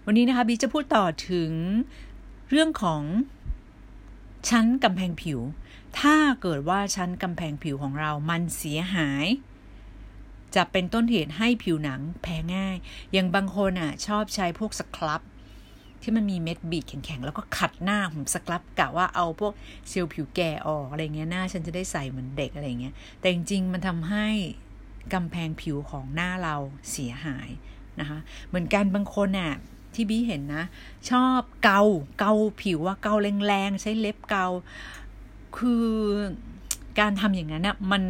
[0.07, 1.53] วันนี้นะคะบีจะพูดต่อถึง
[2.51, 3.03] เรื่องของ
[4.51, 5.41] ชั้นกำแพงผิว
[6.01, 9.27] ถ้าเกิดว่าชั้นกำแพงผิวของเรามันเสียหาย
[10.55, 12.77] จะเป็นต้นเหตุให้ผิวหนังแพ้ง่าย
[13.13, 15.23] อย่างบางคนอะชอบใช้พวกสครับ
[16.03, 19.53] ที่มันมีเม็ดบีดแข็งๆ แล้วก็ขัดหน้าผมสครับกะว่าเอาพวก
[19.89, 24.27] เซลล์ผิวแก่ออกอะไรเงี้ยหน้าฉันจะได้ใส่เหมือนเด็กอะไรเงี้ย แต่จริงๆมันทำให้
[25.15, 26.57] กำแพงผิวของหน้าเรา
[26.91, 27.49] เสียหาย
[28.01, 29.53] นะคะ เหมือนกันบางคนอะ
[29.95, 30.65] ที่บี้เห็นนะ
[31.11, 31.83] ชอบเกา
[32.19, 33.15] เกาผิวว่าเกา
[33.47, 34.47] แรงๆใช้เล็บเกา
[35.59, 35.89] คือ
[36.99, 38.05] การทำอย่างนั้นนะมัน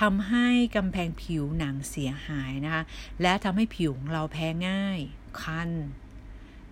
[0.00, 2.82] ทำให้กำแพงผิวหนังเสียหายนะคะ
[3.22, 4.98] และทำให้ผิวของเราแพ้ง่าย
[5.40, 5.70] คัน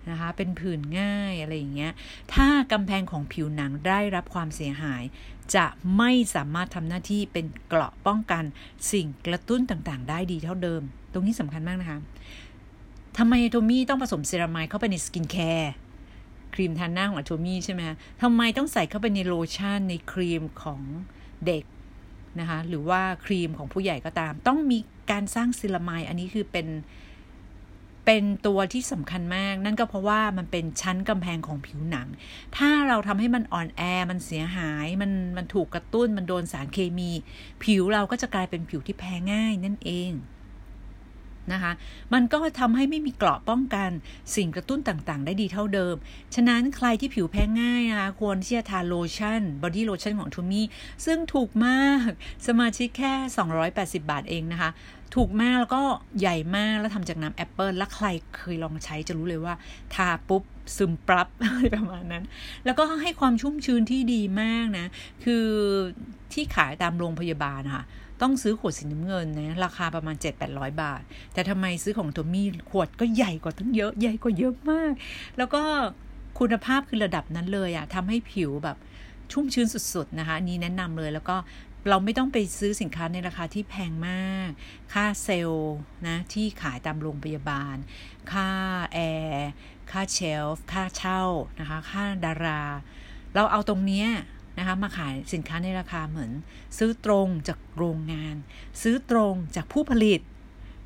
[0.09, 1.93] นะคะ เป็นผื่นง่ายอะไรอย่างเงี้ย
[2.33, 5.03] ถ้ากำแพงของผิวหนังได้รับความเสียหาย
[5.55, 5.65] จะ
[5.97, 8.43] ไม่สามารถทำหน้าที่เป็นเกราะป้องกัน
[8.91, 10.81] สิ่งกระตุ้นต่างๆ ได้ดีเท่าเดิม
[11.13, 11.99] ตรงนี้สำคัญมากนะคะ
[13.17, 15.73] ทำไม Atomy ต้องผสม ceramide เข้าไปในสกินแคร์
[16.53, 17.81] ครีมทาหน้าของ Atomy ใช่ไหม
[18.21, 20.81] ทำไมต้องใส่เข้าไปในโลชั่นในครีมของ
[21.45, 21.63] เด็ก
[22.39, 24.77] นะคะหรือว่าครีมของผู้ใหญ่ก็ตาม ต้องมี
[25.11, 26.67] การสร้าง ceramide อันนี้คือเป็น
[28.05, 32.07] เป็นตัวที่สำคัญมาก นั่นก็เพราะว่ามันเป็นชั้นกำแพงของผิวหนัง
[32.57, 37.11] ถ้าเราทำให้มันอ่อนแอ มันเสียหาย มันมันถูกกระตุ้น มันโดนสารเคมี
[37.63, 40.11] ผิวเราก็จะกลายเป็นผิวที่แพ้ง่ายนั่นเอง
[41.53, 41.71] นะคะ
[42.13, 43.89] มันก็ทำให้ไม่มีเกราะป้องกัน
[44.35, 45.95] สิ่งกระตุ้นต่างๆ ได้ดีเท่าเดิม
[46.35, 50.67] ฉะนั้นใครที่ผิวแพ้ง่ายนะคะควรที่จะทาโลชั่น body lotion ของ Atomy
[51.05, 52.09] ซึ่งถูกมาก
[52.47, 53.13] สมาชิกแค่
[53.61, 54.71] 280 บาทเองนะคะ
[55.15, 55.81] ถูกมากแล้วก็
[56.19, 58.07] ใหญ่มากแล้วทำจากน้ำแอปเปิลแล้วใคร
[58.37, 59.53] เคยลองใช้จะรู้เลยว่า
[59.95, 60.43] ทาปุ๊บ
[60.77, 62.23] ซึมปั๊บอะไรประมาณนั้น
[62.65, 64.85] แล้วก็ให้ความชุ่มชื้นที่ดีมากนะ
[65.23, 65.45] คือ
[66.33, 67.85] ที่ขายตามโรงพยาบาลนะคะ
[68.21, 70.15] ต้องซื้อขวดสีน้ำเงินนะราคาประมาณ
[70.47, 71.01] 7-800 บาท
[71.33, 74.91] แต่ทำไมซื้อของตัวมี่ขวดก็ใหญ่กว่าตั้งเยอะใหญ่กว่าเยอะมาก
[75.37, 75.61] แล้วก็
[76.39, 78.77] คุณภาพคือระดับนั้นเลยอะทำให้ผิวแบบ
[79.31, 81.37] ชุ่มชื้นสุดๆนะคะนี้แนะนำเลยแล้วก็
[81.89, 84.49] เราไม่ต้องไปซื้อสินค้าในราคาที่แพงมาก
[84.93, 85.75] ค่าเซลล์
[86.07, 87.75] นะที่ขายตามโรงพยาบาล
[88.31, 88.49] ค่า
[88.93, 89.49] แอร์
[89.91, 91.23] ค่าเชลฟ์ ค่าเช่า
[91.59, 92.61] นะคะ ค่าดารา
[93.35, 94.07] เราเอาตรงเนี้ย
[94.57, 96.31] นะคะมาขายสินค้าในราคาเหมือน
[96.77, 98.35] ซื้อตรงจากโรงงาน
[98.81, 100.21] ซื้อตรงจากผู้ผลิต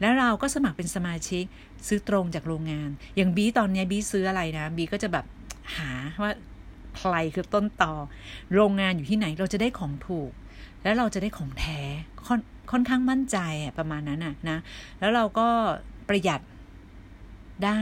[0.01, 1.43] แล้วเราก็สมัครเป็นสมาชิก
[1.87, 5.25] ซื้อตรงจากโรงงาน อย่างบีตอนนี้บีซื้ออะไรนะบีก็จะแบบ
[5.75, 6.31] หาว่า
[6.97, 7.93] ใครคือต้นต่อ
[8.53, 10.31] โรงงานอยู่ที่ไหนเราจะได้ของถูก
[10.83, 11.79] แล้วเราจะได้ของแท้
[12.27, 12.39] ค่อน
[12.71, 13.37] ค่อนข้างมั่นใจ
[13.77, 14.57] ประมาณนั้นนะนะ
[14.99, 15.47] แล้วเราก็
[16.09, 16.41] ประหยัด
[17.65, 17.81] ได้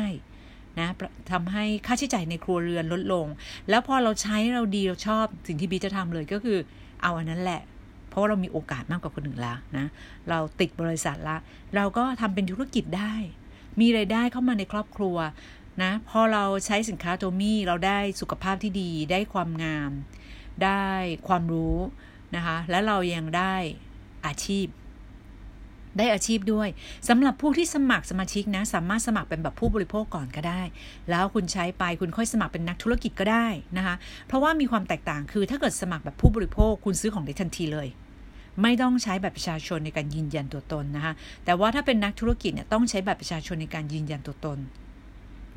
[0.77, 0.87] นะ
[1.31, 3.25] ทำให้ค่าใช้จ่ายในครัวเรือนลดลง
[3.69, 6.57] แล้วพอเราใช้เราดีเราชอบสิ่งที่บีจะทำเลยก็คือ
[7.01, 7.61] เอาอันนั้นแหละ
[8.09, 9.85] เพราะว่าเรามีโอกาสมากกว่าคนอื่นแล้วนะ
[10.29, 11.37] เราติดบริษัทละ
[11.75, 13.13] เราก็ทำเป็นธุรกิจได้
[13.79, 15.17] มีไรายได้เข้ามาในครอบครัว
[15.83, 19.91] นะพอเราใช้สินค้าโทมี่เราได้สุขภาพที่ดีได้ความงาม
[20.63, 20.85] ได้
[21.27, 21.77] ความรู้
[22.35, 23.55] นะคะ และเรายังได้
[24.25, 24.65] อาชีพ
[25.99, 26.69] ได้อาชีพด้วย
[27.09, 30.61] สำหรับผู้ที่สมัครสมาชิกนะ สามารถสมัครเป็นแบบผู้บริโภคก่อนก็ได้
[31.09, 33.95] แล้วคุณใช้ไปคุณค่อยสมัครเป็นนักธุรกิจก็ได้นะคะ
[34.27, 37.87] เพราะว่ามีความแตกต่างคือถ้าเกิดสมัครแบบผู้บริโภคคุณซื้อของได้ทันทีเลย
[38.61, 41.13] ไม่ต้องใช้แบบประชาชนในการยืนยันตัวตนนะคะ
[41.45, 44.59] แต่ว่าถ้าเป็นนักธุรกิจเนี่ยต้องใช้แบบประชาชนในการยืนยันตัวตน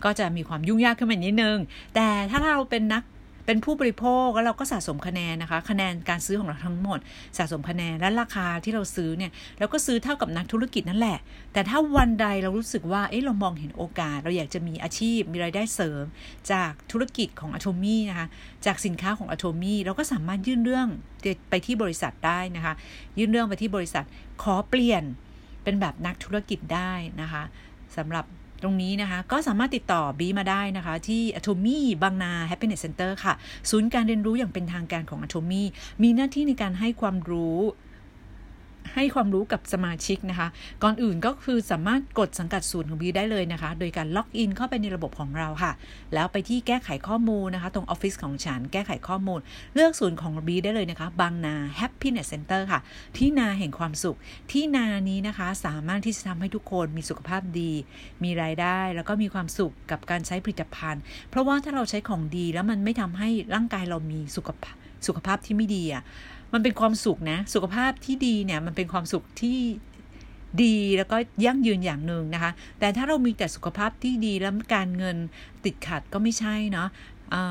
[0.04, 1.58] ก็จะมีความยุ่งยากขึ้นมานิดนึง
[1.94, 3.02] แต่ถ้าเราเป็นนัก
[3.46, 6.98] เป็นผู้บริโภคแล้วเราก็สะสมคะแนนนะคะ คะแนนการซื้อของเราทั้งหมด
[7.38, 11.18] สะสมคะแนนและราคาที่เราซื้อเนี่ยเราก็ซื้อเท่ากับนักธุรกิจนั่นแหละ
[11.52, 16.04] แต่ถ้าวันใดเรารู้สึกว่าเอ๊ะเรามองเห็นโอกาส เราอยากจะมีอาชีพมีรายได้เสริม
[16.52, 18.26] จากธุรกิจของอะโทมี่นะคะ
[18.66, 20.86] จากสินค้าของอะโทมี่เราก็สามารถยื่นเรื่อง
[21.50, 22.74] ไปที่บริษัทได้นะคะ
[23.18, 24.04] ยื่นเรื่องไปที่บริษัท
[24.42, 25.02] ขอเปลี่ยน
[25.62, 27.42] เป็นแบบนักธุรกิจได้นะคะ
[27.96, 28.24] สำหรับ
[28.62, 33.34] ตรงนี้นะคะ ก็สามารถติดต่อบีมาได้นะคะ ที่ Atomy บางนา Happiness Center ค่ะ
[33.70, 35.62] ศูนย์การเรียนรู้อย่างเป็นทางการของ Atomy
[36.02, 37.58] มีหน้าที่ในการให้ความรู้
[38.94, 40.48] ให้ความรู้กับสมาชิกนะคะ
[40.82, 45.72] ก่อนอื่นก็คือสามารถกดสังกัดศูนย์ของบีได้เลยนะคะ โดยการล็อกอินเข้าไปในระบบของเราค่ะ
[46.14, 49.40] แล้วไปที่แก้ไขข้อมูลนะคะ ตรงออฟฟิศของฉันแก้ไขข้อมูล
[49.74, 52.80] เลือกศูนย์ของบีได้เลยนะคะ บางนา Happiness Center ค่ะ
[53.16, 54.16] ที่นาแห่งความสุข
[54.52, 57.72] ที่นานี้นะคะสามารถที่จะทำให้ทุกคนมีสุขภาพดี
[58.24, 66.02] มีรายได้ แล้วก็มีความสุขกับการใช้ผลิตภัณฑ์ เพราะว่าถ้าเราใช้ของดีแล้วมันไม่ทำให้ร่างกายเรามีสุขภาพ สุขภาพที่ไม่ดีอะ
[66.52, 69.58] มันเป็นความสุขนะ สุขภาพที่ดีเนี่ยมันเป็นความสุขที่
[70.62, 75.16] ดีแล้วก็ยั่งยืนอย่างหนึ่งนะคะ แต่ถ้าเรามีแต่สุขภาพที่ดีแล้วการเงิน
[75.64, 76.88] ติดขัดก็ไม่ใช่เนาะ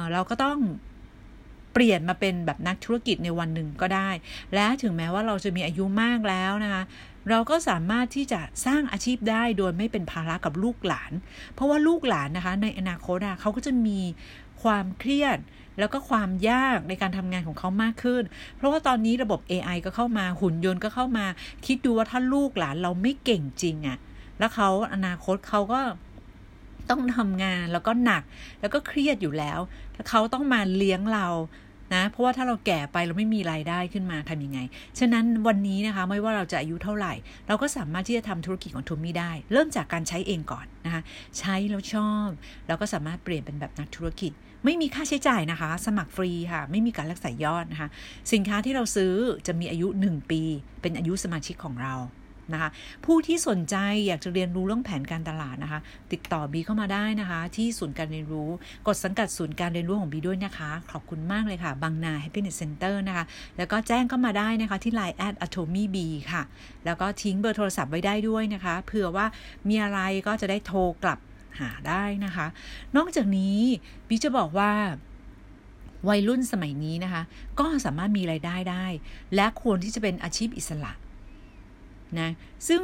[0.01, 0.59] ะเราก็ต้อง
[1.73, 4.09] เปลี่ยนมาเป็นแบบนักธุรกิจในวันหนึ่งก็ได้
[4.53, 6.83] และถึงแม้ว่าเราจะมีอายุมากแล้วนะคะ
[7.29, 11.11] เราก็สามารถที่จะสร้างอาชีพได้โดยไม่เป็นภาระกับลูกหลาน
[11.53, 13.99] เพราะว่าลูกหลานนะคะ ในอนาคตเขาก็จะมี
[14.63, 15.37] ความเครียด
[15.81, 18.23] แล้วก็ความยากในการทำงานของเขามากขึ้น
[18.57, 21.25] เพราะว่าตอนนี้ระบบ AI ก็เข้ามาหุ่นยนต์ก็เข้ามา
[21.65, 23.97] คิดดูว่าถ้าลูกหลานเราไม่เก่งจริงอะ่ะ
[24.39, 25.79] แล้วเขาอนาคตเขาก็
[26.89, 28.23] ต้องทำงานแล้วก็หนัก
[28.61, 29.59] แล้วก็เครียดอยู่แล้ว
[29.93, 31.27] แล้วเขาต้องมาเลี้ยงเรา
[31.93, 34.59] นะเพราะว่าถ้าเราแก่ไปเราไม่มีรายได้ขึ้นมาทำยังไง
[34.99, 37.13] ฉะนั้นวันนี้นะคะไม่ว่าเราจะอายุเท่าไหร่
[37.47, 41.01] เราก็สามารถที่จะทำธุรกิจของทูมี่ได้ เริ่มจากการใช้เองก่อนนะคะ
[41.39, 42.29] ใช้แล้วชอบ
[42.67, 44.31] เราก็สามารถเปลี่ยนเป็นแบบนักธุรกิจ
[44.65, 47.89] ไม่มีค่าใช้จ่ายนะคะ สมัครฟรีค่ะ ไม่มีการรักษายอดนะคะ
[48.33, 49.13] สินค้าที่เราซื้อ
[49.47, 50.41] จะมีอายุ 1 ปี
[50.81, 51.95] เป็นอายุสมาชิกของเรา
[52.53, 52.71] นะคะ
[53.05, 53.75] ผู้ที่สนใจ
[54.07, 55.79] อยากจะเรียนรู้เรื่องแผนการตลาดนะคะ
[56.11, 58.49] ติดต่อบีเข้ามาได้นะคะ ที่ศูนย์การเรียนรู้
[58.87, 63.25] กดสังกัดศูนย์การเรียนรู้ของบีด้วยนะคะ ขอบคุณมากเลยค่ะบางนา Happiness Center นะคะ
[63.57, 65.97] แล้วก็แจ้งเข้ามาได้นะคะที่ Line at atomy b
[66.31, 66.43] ค่ะ
[66.85, 69.25] แล้วก็ทิ้งเบอร์โทรศัพท์ไว้ได้ด้วยนะคะ เผื่อว่า
[69.69, 71.19] มีอะไรก็จะได้โทรกลับ
[71.59, 72.47] หาได้นะคะ
[72.97, 73.59] นอกจากนี้
[74.07, 74.71] บีจะบอกว่า
[76.09, 77.21] วัยรุ่นสมัยนี้นะคะ
[77.59, 78.85] ก็สามารถมีไรายได้ได้
[79.35, 80.91] และควรที่จะเป็นอาชีพอิสระ
[82.19, 82.29] นะ
[82.67, 82.83] ซึ่ง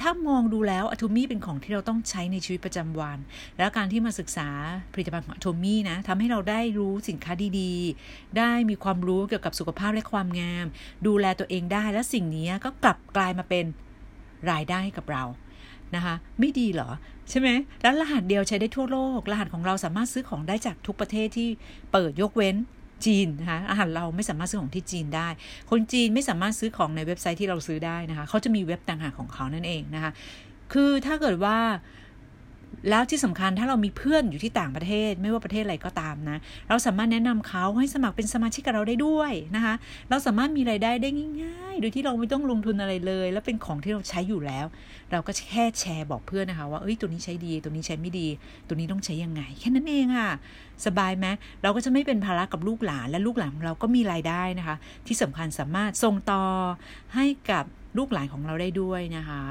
[0.00, 3.18] ถ้ามองดูแล้วอะโทมี่เป็นของที่เราต้องใช้ในชีวิตประจำวัน
[3.58, 4.48] แล้วการที่มาศึกษา
[4.92, 10.66] ผลิตภัณฑ์ของอะโทมี่นะทำให้เราได้รู้สินค้าดีๆ ได้มีความรู้เกี่ยวกับสุขภาพและความงาม
[11.06, 13.64] ดูแลตัวเองได้และสิ่งนี้ก็กลับกลายมาเป็น
[14.50, 15.24] รายได้กับเรา
[15.94, 16.90] นะคะ ไม่ดีเหรอ
[17.30, 17.48] ใช่ไหม
[17.82, 21.48] แล้วรหัสเดียวใช้ได้ทั่วโลก รหัสของเราสามารถซื้อของได้จากทุกประเทศที่
[21.92, 22.56] เปิดยกเว้น
[23.06, 25.28] จีนนะคะอาหารเราไม่สามารถซื้อของที่จีนได้
[25.70, 30.12] คนจีนไม่สามารถซื้อของในเว็บไซต์ที่เราซื้อได้นะคะ เขาจะมีเว็บต่างหากของเขานั่นเองนะคะ
[30.72, 31.58] คือถ้าเกิดว่า
[32.90, 39.74] แล้วที่สำคัญถ้าเรามีเพื่อนอยู่ที่ต่างประเทศ ไม่ว่าประเทศอะไรก็ตามนะ เราสามารถแนะนำเขาให้สมัครเป็นสมาชิกกับเราได้ด้วยนะคะ
[40.10, 41.08] เราสามารถมีไรายได้ได้
[41.42, 44.66] ง่ายๆ โดยที่เราไม่ต้องลงทุนอะไรเลย แล้วเป็นของที่เราใช้อยู่แล้ว
[45.12, 48.28] เราก็แค่แชร์บอกเพื่อนนะคะ ว่าเอ้ยตัวนี้ใช้ดี ตัวนี้ใช้ไม่ดี
[48.68, 50.30] ตัวนี้ต้องใช้ยังไง แค่นั้นเองค่ะ
[50.86, 51.26] สบายไหม
[51.62, 56.42] เราก็จะไม่เป็นภาระกับลูกหลาน และลูกหลานของเราก็มีรายได้นะคะ ที่สำคัญสามารถส่งต่อ
[57.14, 57.64] ให้กับ
[57.98, 59.42] ลูกหลานของเราได้ด้วยนะคะ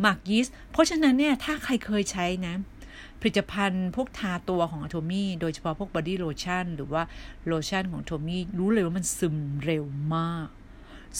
[0.00, 2.54] หมักยีสต์ เพราะฉะนั้นเนี่ย ถ้าใครเคยใช้นะ
[3.20, 7.02] ผลิตภัณฑ์พวกทาตัวของ Atomy โดยเฉพาะพวก body lotion หรือว่า
[7.46, 10.48] โลชั่นของ Atomy รู้เลยว่ามันซึมเร็วมาก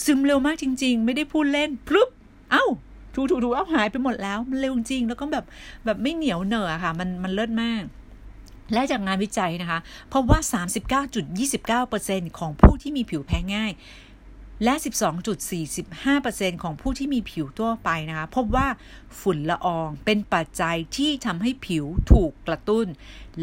[0.03, 2.09] ซึมเร็วมากจริง ๆ ไม่ได้พูดเล่นพลุบ
[2.51, 2.65] เอ้า
[3.13, 5.45] ถูถูถูเอาหายไปหมดแล้วมันเร็วจริง แล้วก็แบบ
[5.85, 7.83] แบบไม่เหนียวเหนอะค่ะ มันมันเลิศมาก
[8.73, 9.79] และจากงานวิจัยนะคะ
[10.13, 10.39] พบว่า
[11.19, 13.71] 39.29%ของผู้ที่มีผิวแพ้ง่าย
[14.63, 14.73] และ
[15.49, 18.67] 12.45%ของผู้ที่มีผิวทั่วไปนะคะพบว่า
[19.21, 22.85] ฝุ่นละอองเป็นปัจจัยที่ทำให้ผิวถูกกระตุ้น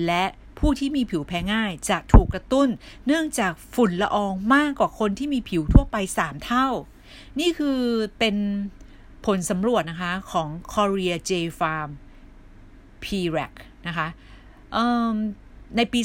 [0.06, 0.24] และ
[0.58, 2.68] ผู้ที่มีผิวแพ้ง่ายจะถูกกระตุ้น
[3.06, 6.68] เนื่องจากฝุ่นละอองมากกว่าคนที่มีผิวทั่วไป 3 เท่า
[7.40, 7.78] นี่คือ
[8.18, 8.36] เป็น
[9.26, 11.90] ผลสำรวจนะคะของ Korea J Farm
[13.04, 13.52] p r a c
[13.88, 14.08] นะคะ
[15.76, 16.00] ในปี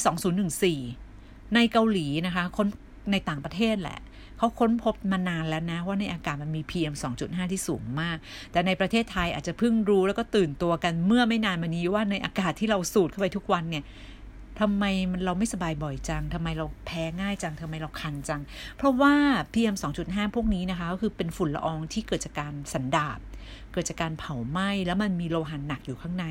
[0.76, 2.68] 2014 ในเกาหลีนะคะคน
[3.12, 4.00] ในต่างประเทศแหละ
[4.38, 6.94] เขาค้นพบมานานแล้วนะ ว่าในอากาศมันมี PM
[7.24, 8.18] 2.5 ที่สูงมาก
[8.52, 13.84] แต่ในประเทศไทยอาจจะเพิ่งรู้แล้วก็ตื่นตัวกันเมื่อไม่นานมานี้ว่าในอากาศที่เราสูดเข้าไปทุกวันเนี่ย
[14.62, 18.42] ทำไมมันเราไม่สบายบ่อยจัง ทำไมเราแพ้ง่ายจัง ทำไมเราคันจัง
[18.78, 19.14] เพราะว่า
[19.54, 23.20] PM 2.5 พวกนี้นะคะก็คือเป็นฝุ่นละอองที่เกิดจากการสันดาบ
[23.72, 26.26] เกิดจากการเผาไหม้แล้วมันมีโลหะหนักอยู่ข้างใน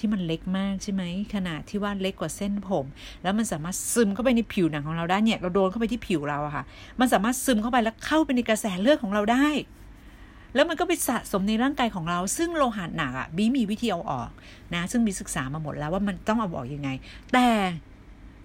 [0.00, 1.02] ที่มันเล็กมากใช่ไหม
[1.34, 2.84] ขนาดที่ว่าเล็กกว่าเส้นผม
[3.22, 6.64] แล้วมันสามารถซึมเข้าไปในผิวหนังของเราได้เนี่ยเราโดนเข้าไปที่ผิวเราอะค่ะ
[7.00, 9.48] มันสามารถซึมเข้าไปแล้วเข้าไปในกระแสเลือดของเราได้
[10.54, 14.30] แล้วมันก็ไปสะสมในร่างกายของเรา ซึ่งโลหะหนักอะบีมีวิธีเอาออก
[14.74, 16.88] นะซึ่งบีศึกษามาหมดแล้วว่ามันต้องเอาออกยังไง
[17.32, 17.48] แต่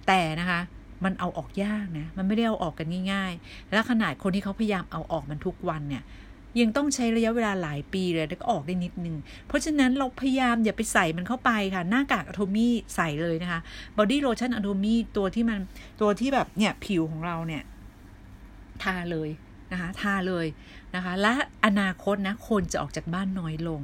[0.08, 0.62] แต่นะคะ
[1.04, 6.04] มันเอาออกยากนะ มันไม่ได้เอาออกกันง่าย ๆ แล้วขนาดคนที่เขาพยายามเอาออกมันทุกวันเนี่ย
[6.60, 9.16] ยังต้องใช้ระยะเวลาหลายปีเลยแล้วก็ออกได้นิดนึง
[9.48, 13.60] เพราะฉะนั้นเราพยายามอย่าไปใส่มันเข้าไปค่ะ หน้ากาก Atomy ใส่เลยนะคะ
[13.98, 15.60] body lotion Atomy ตัวที่มัน
[16.02, 17.64] ตัวที่แบบเนี่ยผิวของเราเนี่ย
[18.84, 19.30] ทาเลย
[19.72, 20.48] นะคะทาเลย
[20.96, 21.34] นะคะ และ
[21.66, 23.82] อนาคตนะคนจะออกจากบ้านน้อยลง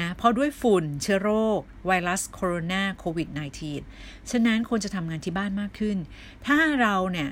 [0.00, 3.28] นะเพราะด้วยฝุ่นเชื้อโรค ไวรัสโคโรนาโควิด
[3.78, 5.96] -19 ฉะนั้นคนจะทำงานที่บ้านมากขึ้น
[6.46, 7.28] ถ้าเราเนี่ย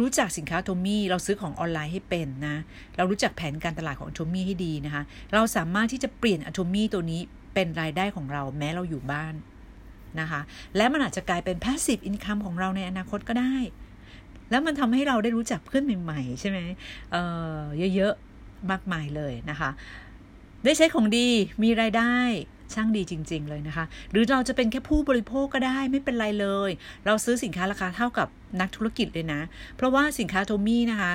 [0.00, 2.56] รู้จักสินค้าโทมี่เราซื้อของออนไลน์ให้เป็นนะ
[2.96, 5.02] เรารู้จักแผนการตลาดของโทมี่ให้ดีนะคะ
[5.34, 7.20] เราสามารถที่จะเปลี่ยนอโทมี่ตัวนี้
[7.54, 9.34] เป็นรายได้ของเราแม้เราอยู่บ้าน
[10.20, 10.40] นะคะ
[10.76, 13.54] และมันอาจจะกลายเป็นพาสซีฟอินคัมของเราในอนาคตก็ได้
[14.50, 16.58] แล้วมันทำให้เราได้รู้จักเพื่อนใหม่ๆ ใช่ไหม
[17.12, 17.16] เอ
[17.56, 17.60] อ
[17.94, 19.70] เยอะๆ มากมายเลยนะคะ
[20.64, 21.28] ได้ใช้ของดี
[21.62, 22.14] มีรายได้
[22.72, 26.70] ช่างดีจริง ๆ เลยนะคะ หรือเราจะเป็นแค่ผู้บริโภคก็ได้ไม่เป็นไรเลย
[27.06, 28.28] เราซื้อสินค้าราคาเท่ากับ
[28.60, 29.40] นักธุรกิจเลยนะ
[29.76, 31.14] เพราะว่าสินค้าโทมี่นะคะ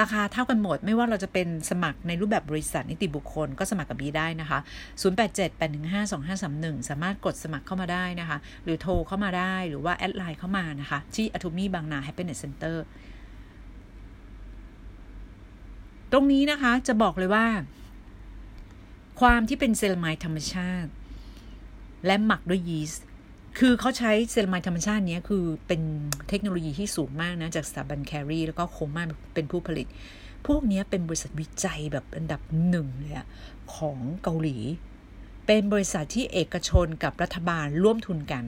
[0.00, 4.58] ราคาเท่ากันหมด ไม่ว่าเราจะเป็นสมัครในรูปแบบบริษัทนิติบุคคลก็สมัครกับบีได้นะคะ
[6.78, 12.76] 0878152531 สามารถกดสมัครเข้ามาได้นะคะ หรือโทรเข้ามาได้หรือว่าแอดไลน์เข้ามานะคะ ที่อ t o m บางนา Happiness Center
[16.12, 17.46] ตรงนี้นะคะจะบอกเลยว่า
[19.20, 20.90] ความที่เป็นเซลล์ไมธรรมชาติ
[22.06, 23.04] และหมักด้วยยีสต์
[23.58, 25.82] คือเขาใช้เซราไมด์ธรรมชาตินี้คือเป็น
[26.28, 29.86] เทคโนโลยีที่สูงมากนะ จากสถาบัน KAERI แล้วก็ Kolmar เป็นผู้ผลิต
[30.46, 33.14] พวกนี้เป็นบริษัทวิจัยแบบอันดับหนึ่งเลย
[33.76, 34.56] ของเกาหลี
[35.46, 38.44] เป็นบริษัทที่เอกชนกับรัฐบาลร่วมทุนกัน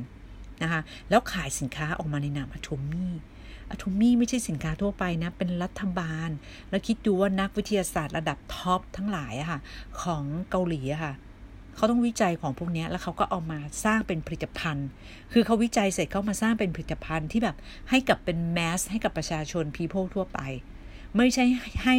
[0.62, 6.30] นะคะ แล้วขายสินค้าออกมาในนาม Atomy Atomy ไม่ใช่สินค้าทั่วไปนะ เป็นรัฐบาล
[6.70, 9.60] แล้วคิดดูว่านักวิทยาศาสตร์ระดับ top ทั้งหลายอะค่ะ
[10.02, 11.14] ของเกาหลีอะค่ะ
[11.76, 14.88] เขาต้องวิจัยของพวกนี้แล้วเขาก็เอามาสร้างเป็นผลิตภัณฑ์
[15.32, 17.56] คือเขาวิจัยเสร็จเขามาสร้างเป็นผลิตภัณฑ์ที่แบบ
[17.90, 20.40] ให้กับเป็นแมสให้กับประชาชนพีโพทั่วไป
[21.16, 21.44] ไม่ใช่
[21.84, 21.96] ให้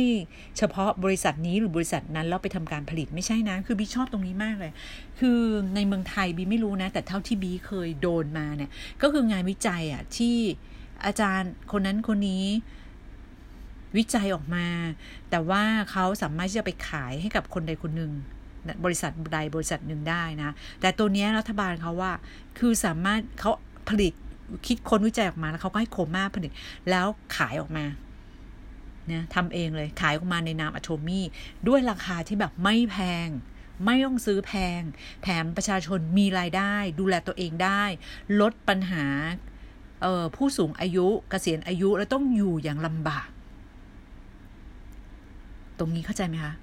[0.58, 4.72] เฉพาะบริษัทนี้หรือบริษัทนั้นแล้วไปทำการผลิตไม่ใช่นะ คือบีชอบตรงนี้มากเลย
[5.20, 5.40] คือ
[5.76, 10.38] ในเมืองไทยบีไม่รู้นะ แต่เท่าที่บีเคยโดนมาเนี่ย ก็คืองานวิจัยอะที่
[11.06, 12.46] อาจารย์คนนั้นคนนี้
[13.98, 14.68] วิจัยออกมา
[15.30, 18.12] แต่ว่าเขาสามารถที่จะไปขายให้กับคนใดคนหนึ่ง
[18.86, 22.12] บริษัทใดบริษัทหนึ่งได้นะ แต่ตัวนี้รัฐบาลเขาว่า
[22.60, 23.52] คือสามารถเขา
[23.90, 24.14] ผลิต
[24.68, 26.52] คิดค้นวิจัยออกมาแล้วเขาก็ให้โคม่าผลิต
[26.90, 27.06] แล้ว
[27.38, 27.86] ขายออกมา
[29.12, 31.26] นะทำเองเลยขายออกมาในนามอะโทมี่
[31.68, 33.28] ด้วยราคาที่แบบไม่แพง
[33.86, 34.82] ไม่ต้องซื้อแพง
[35.24, 37.84] แถมประชาชนมีรายได้ ดูแลตัวเองได้
[38.42, 39.06] ลดปัญหา
[40.02, 43.28] เออผู้สูงอายุกเกษียณอายุแล้วต้องอยู่อย่างลำบาก
[45.80, 46.54] ตรงนี้เข้าใจไหมคะ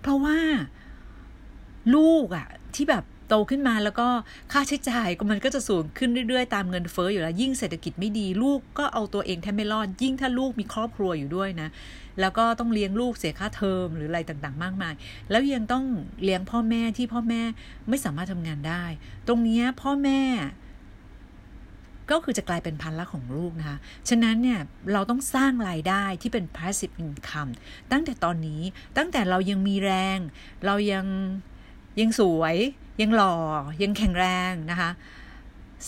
[0.00, 0.38] เพราะว่า
[1.94, 4.08] ลูกอะที่แบบโตขึ้นมาแล้วก็
[4.52, 11.68] ค่าใช้จ่ายก็มันก็จะสูงขึ้นเรื่อยๆ ตามเงินเฟ้ออยู่แล้ว ยิ่งเศรษฐกิจไม่ดีลูกก็เอาตัวเองแทบไม่รอด ยิ่งถ้าลูกมีครอบครัวอยู่ด้วยนะ
[12.20, 14.94] แล้วก็ต้องเลี้ยงลูกเสียค่าเทอมหรืออะไรต่างๆ มากมาย
[15.30, 15.84] แล้วยังต้อง
[16.24, 17.42] เลี้ยงพ่อแม่ที่พ่อแม่
[17.88, 18.84] ไม่สามารถทำงานได้
[19.28, 20.20] ตรงนี้พ่อแม่
[22.10, 24.60] ก็คือจะกลายเป็นพันละของลูกนะคะ ฉะนั้นเนี่ย
[24.92, 27.52] เราต้องสร้างรายได้ที่เป็น passive income
[27.92, 28.62] ตั้งแต่ตอนนี้
[28.96, 30.18] ตั้งแต่เรายังมีแรง
[30.66, 31.06] เรายัง
[32.00, 32.56] ยังสวย
[33.00, 33.34] ยังหล่อ
[33.82, 34.90] ยังแข็งแรงนะคะ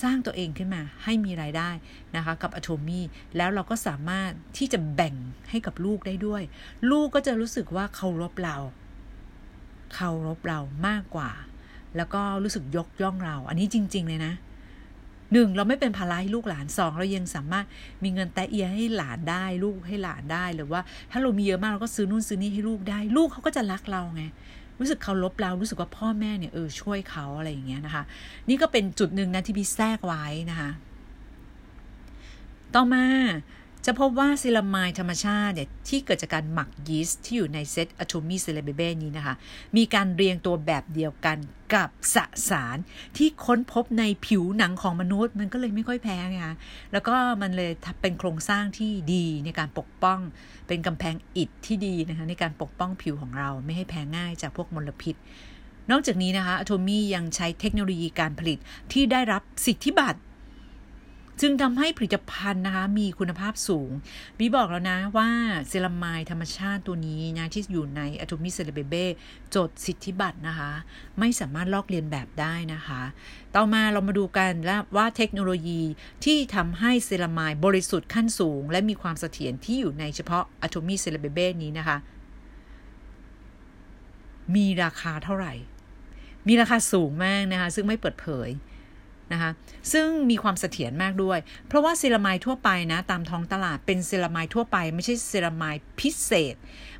[0.02, 1.70] สร้างตัวเองขึ้นมาให้มีรายได้
[2.16, 3.04] นะคะกับอะโทมี่
[3.36, 5.14] แล้วเราก็สามารถที่จะแบ่ง
[5.50, 6.42] ให้กับลูกได้ด้วย
[6.90, 8.56] ลูกก็จะรู้สึกว่าเคารพเรา
[9.94, 11.30] เคารพเรามากกว่า
[11.96, 14.34] แล้วก็รู้สึกยกย่องเรา อันนี้จริง ๆ เลยนะ
[15.32, 17.66] หนึ่งเราไม่เป็นภาระให้ลูกหลานสองเรายังสามารถ
[18.02, 24.22] มีเงินแต๊ะเอียให้หลานได้ ลูกให้หลานได้หรือว่า ถ้าเรามีเยอะมากเราก็ซื้อนู่นซื้อนี่ให้ลูกได้ ลูกเขาก็จะรักเราไง
[24.78, 28.02] รู้สึกเคารพเรารู้สึกว่าพ่อแม่เนี่ยเออช่วยเขาอะไรอย่างเงี้ยนะคะ
[28.48, 30.70] นี่ก็เป็นจุดหนึ่งนะที่พี่แทรกไว้นะคะ
[32.74, 33.04] ต่อมา
[33.86, 39.34] จะพบว่าเซราไมด์ธรรมชาติเนี่ยที่เกิดจากการหมักยีสต์ที่อยู่ในเซต Atomy เซเลเบเบนี้นะคะ
[39.76, 41.38] มีการเรียงตัวแบบเดียวกัน
[41.74, 42.16] กับส
[42.50, 42.76] สาร
[43.16, 46.56] ที่ค้นพบในผิวหนังของมนุษย์ มันก็เลยไม่ค่อยแพ้ไงคะ
[46.92, 50.18] แล้วก็มันเลยเป็นโครงสร้างที่ดีในการปกป้อง
[50.66, 55.14] เป็นกำแพงอิฐที่ดีนะคะในการปกป้องผิวของเราไม่ให้แพ้ง่ายจากพวกมลพิษ
[55.90, 58.58] นอกจากนี้นะคะอะโทมี่ยังใช้เทคโนโลยีการผลิต
[58.92, 60.20] ที่ได้รับสิทธิบัตร
[61.40, 63.90] จึงทำให้ผลิตภัณฑ์นะคะมีคุณภาพสูง
[64.38, 65.28] บีบอกแล้วนะว่า
[65.68, 68.94] เซราไมด์ธรรมชาติตัวนี้นะที่อยู่ใน Atomy เซเลเบเบ
[69.54, 70.70] จดสิทธิบัตรนะคะ
[71.18, 73.02] ไม่สามารถลอกเลียนแบบได้นะคะ
[73.54, 75.82] ต่อมาเรามาดูกันแล้วว่าเทคโนโลยี
[76.24, 81.96] ที่ทำให้เซราไมด์บริสุทธิ์ขั้นสูง และมีความเสถียรที่อยู่ในเฉพาะ Atomy เซเลเบเบนี้นะคะ
[84.54, 85.54] มีราคาเท่าไหร่
[86.48, 88.50] มีราคาสูงมากนะคะ ซึ่งไม่เปิดเผย
[89.32, 89.50] นะคะ
[89.92, 91.38] ซึ่งมีความเสถียรมากด้วย
[91.68, 96.54] เพราะว่าเซรามายทั่วไปนะตามท้องตลาดเป็นเซรามายทั่วไป ไม่ใช่เซรามายพิเศษ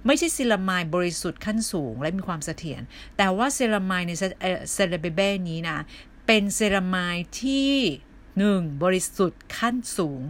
[0.07, 2.81] ไม่ใช่เซรามายบริสุทธิ์ขั้นสูงและมีความเสถียร
[3.17, 4.13] แต่ว่าเซรามายใน
[4.73, 5.79] เซเลเบเบนี้นะ
[6.27, 7.71] เป็นเซรามายที่
[8.39, 8.83] 1.
[8.83, 10.23] บริสุทธิ์ขั้นสูง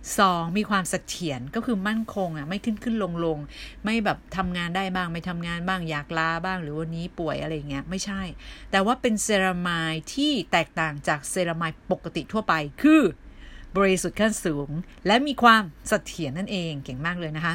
[0.00, 0.56] 2.
[0.56, 3.38] มีความเสถียรก็คือมั่นคงอะไม่ขึ้นขึ้นลงลง
[3.84, 8.22] ไม่แบบทำงานได้บ้าง ไม่ทำงานบ้างอยากลาบ้าง หรือวันนี้ป่วยอะไรเงี้ยไม่ใช่
[8.70, 13.02] แต่ว่าเป็นเซรามายที่แตกต่างจากเซรามายปกติทั่วไป คือ
[13.76, 14.70] บริสุทธิ์ขั้นสูง
[15.06, 17.54] และมีความเสถียรนั่นเองเก่งมากเลยนะคะ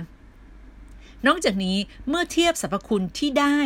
[1.28, 3.58] นอกจากนี้เมื่อเทียบสรรพคุณที่ได้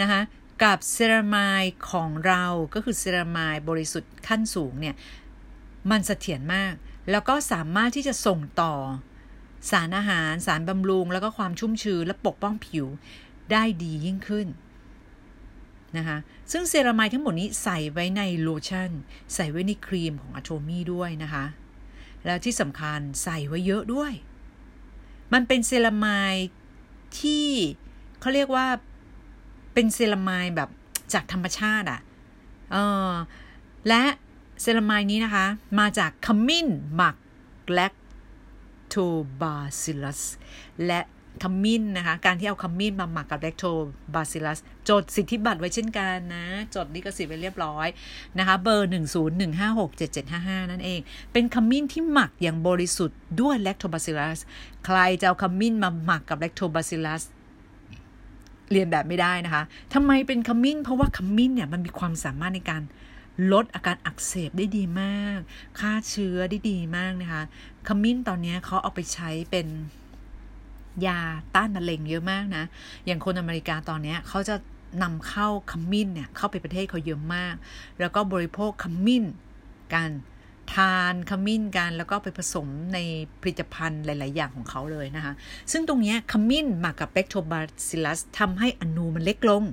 [0.00, 0.20] นะคะ
[0.62, 2.44] กับเซรามายของเรา
[2.74, 4.94] ก็คือเซรามายบริสุทธิ์ขั้นสูงเนี่ย
[5.90, 6.74] มันเสถียรมาก
[7.10, 8.74] แล้วก็สามารถที่จะส่งต่อ
[9.70, 12.86] สารอาหาร สารบำรุง แล้วก็ความชุ่มชื้นและปกป้องผิว
[13.52, 14.46] ได้ดียิ่งขึ้น
[15.96, 16.18] นะคะ
[16.52, 18.90] ซึ่งเซรามายทั้งหมดนี้ใส่ไว้ในโลชั่น
[19.34, 21.44] ใส่ไว้ในครีมของอะโทมี่ด้วยนะคะ
[22.24, 24.12] แล้วที่สำคัญใส่ไว้เยอะด้วย
[25.32, 26.34] มันเป็นเซรามาย
[27.20, 27.46] ที่
[28.20, 28.66] เขาเรียกว่า
[29.74, 30.68] เป็นเซรามายแบบ
[31.12, 32.00] จากธรรมชาติอะ่ะ
[32.72, 32.76] เอ
[33.08, 33.10] อ
[33.88, 34.02] และ
[34.60, 35.46] เซรามายนี้นะคะ
[35.78, 37.16] มาจากขมิ้นหมัก
[37.72, 37.92] แลค
[38.88, 38.94] โท
[39.40, 40.22] บาซิลัส
[40.86, 41.00] และ
[41.42, 43.64] ขมิ้นนะคะ การที่เอาขมิ้นมาหมักกับแลคโท
[44.14, 44.58] บาซิลัส
[44.88, 46.44] จดสิทธิบัตรไว้เช่นกันนะ
[46.74, 47.88] จดลิขสิทธิ์ไว้เรียบร้อย
[48.38, 48.90] นะคะ เบอร์
[49.60, 51.00] 101567755 นั่นเอง
[51.32, 54.38] เป็นขมิ้นที่หมักอย่างบริสุทธิ์ด้วยแลคโทบาซิลัส
[54.84, 57.22] ใครจะเอาขมิ้นมาหมักกับแลคโทบาซิลัส
[58.72, 59.62] เรียนแบบไม่ได้นะคะ
[59.94, 62.82] ทำไมเป็นขมิ้น เพราะว่าขมิ้นเนี่ยมันมีความสามารถในการ
[63.52, 65.38] ลดอาการอักเสบได้ดีมาก
[65.78, 67.42] ฆ่าเชื้อได้ดีมากนะคะ
[67.86, 69.66] ขมิ้นตอนนี้เขาเอาไปใช้เป็น
[71.06, 71.20] ยา
[71.54, 72.64] ต้านมะเร็งเยอะมากนะ
[73.06, 74.56] อย่างคนอเมริกาตอนนี้เขาจะ
[75.02, 77.54] นำเข้าขมิ้นเนี่ยเข้าไปประเทศเขาเยอะมาก
[78.00, 79.24] แล้วก็บริโภคขมิ้น
[79.94, 80.10] กัน
[80.74, 82.98] ทานขมิ้นกันแล้วก็ไปผสมใน
[83.40, 85.32] ผลิตภัณฑ์หลาย ๆ อย่างของเขาเลยนะคะ
[85.72, 89.64] ซึ่งตรงนี้ขมิ้นมักกับเบคโทบาซิลัสทำให้อนูมันเล็กลง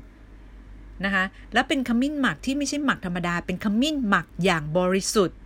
[1.05, 1.23] นะคะ
[1.53, 5.37] แล้วเป็นขมิ้นหมักที่ไม่ใช่หมักธรรมดา เป็นขมิ้นหมักอย่างบริสุทธิ์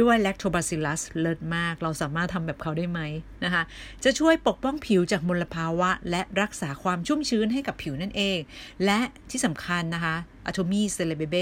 [0.00, 3.00] ด้วยแลคโทบาซิลัสเลิศมาก เราสามารถทำแบบเขาได้ไหม
[3.44, 3.62] นะคะ
[4.04, 8.38] จะช่วยปกป้องผิวจากมลภาวะ และรักษาความชุ่มชื้นให้กับผิวนั่นเอง
[8.84, 9.00] และ
[9.30, 10.16] ที่สำคัญนะคะ
[10.50, 11.36] Atomy เซเลเบเบ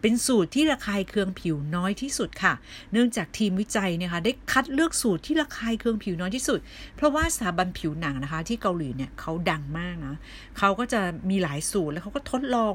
[0.00, 2.54] เป็นสูตรที่ระคายเคืองผิวน้อยที่สุดค่ะ
[2.92, 6.58] เนื่องจากทีมวิจัยนะคะได้คัดเลือกสูตรที่ระคายเคืองผิวน้อยที่สุด
[6.96, 10.14] เพราะว่าสถาบันผิวหนังนะคะ ที่เกาหลีเนี่ยเขาดังมากนะ
[10.58, 11.00] เขาก็จะ
[11.30, 12.72] มีหลายสูตรแล้วเขาก็ทดลอง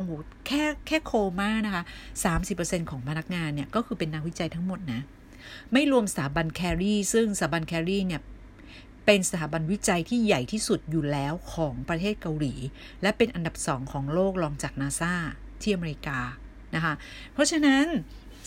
[0.48, 1.84] แค่แค่ Kolmar นะคะ
[2.36, 5.00] 30%ของพนักงานเนี่ยก็คือเป็นนักวิจัยทั้งหมดนะ
[5.74, 8.22] ไม่รวมสถาบัน KAERI ซึ่งสถาบัน KAERI เนี่ย
[9.06, 12.54] เป็นสถาบันวิจัยที่ใหญ่ที่สุดอยู่แล้วของประเทศเกาหลี
[13.02, 15.14] และเป็นอันดับสองของโลกรองจากนาซา
[15.62, 16.20] ที่อเมริกา
[16.76, 16.94] นะคะ
[17.34, 17.86] เพราะฉะนั้น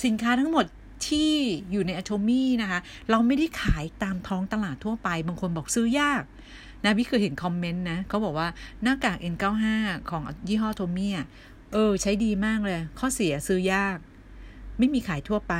[0.05, 0.67] สินค้าทั้งหมด
[1.07, 1.33] ที่
[1.71, 2.81] อยู่ใน Atomy นะคะ
[3.11, 6.23] เราไม่ได้ขายตามท้องตลาดทั่วไป บางคนบอกซื้อยาก
[6.85, 8.49] นะพี่เคยเห็นคอมเมนต์นะเขาบอกว่า
[8.83, 9.65] หน้ากาก N95
[10.11, 11.13] ของยี่ห้อโทมี่
[11.73, 13.97] เออ ใช้ดีมากเลย ข้อเสียซื้อยาก
[14.79, 15.55] ไม่มีขายทั่วไป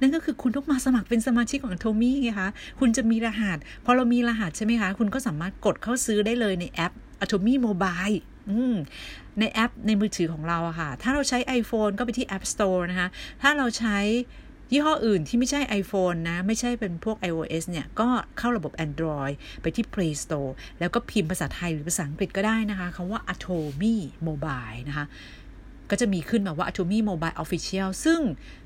[0.00, 2.48] นั่นก็คือคุณต้องมาสมัครเป็นสมาชิกของโทมี่ไงคะ
[2.80, 6.92] คุณจะมีรหัส พอเรามีรหัสใช่ไหมคะ คุณก็สามารถกดเข้าซื้อได้เลยในแอป
[7.24, 8.16] Atomy Mobile
[9.40, 13.08] ในแอปในมือถือของเราอะค่ะ ถ้าเราใช้ iPhone ก็ไปที่ App Store นะคะ
[13.42, 13.98] ถ้าเราใช้
[14.72, 18.08] ยี่ห้ออื่นที่ไม่ใช่ iPhone นะ ไม่ใช่เป็นพวก iOS เนี่ย ก็
[18.38, 25.06] เข้าระบบ Android ไปที่ Play Store แล้วก็พิมพ์ภาษาไทยหรือภาษาอังกฤษก็ได้นะคะคำว่า Atomy Mobile นะคะ
[25.90, 28.20] ก็จะมีขึ้นมาว่า Atomy Mobile Official ซึ่ง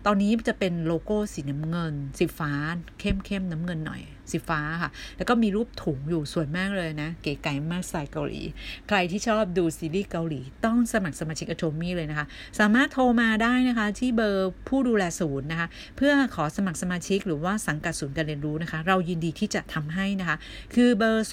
[0.07, 2.53] ตอนนี้จะเป็นโลโก้สีน้ำเงิน สีฟ้า
[3.01, 8.41] เข้มเข้มน้ำเงินหน่อย สีฟ้าค่ะ แล้วก็มีรูปถุงอยู่สวยมากเลยนะ เก๋ไก่มากสายเกาหลี
[8.89, 12.27] ใครที่ชอบดูซีรีส์เกาหลี ต้องสมัครสมาชิก Atomy เลยนะคะ
[12.59, 20.37] สามารถโทรมาได้นะคะ ที่เบอร์ผู้ดูแลศูนย์นะคะ เพื่อขอสมัครสมาชิกหรือว่าสังกัดศูนย์การเรียนรู้นะคะ เรายินดีที่จะทำให้นะคะ
[20.75, 21.27] คือเบอร์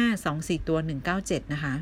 [0.00, 0.78] 08524ตัว
[1.16, 1.74] 197 นะคะ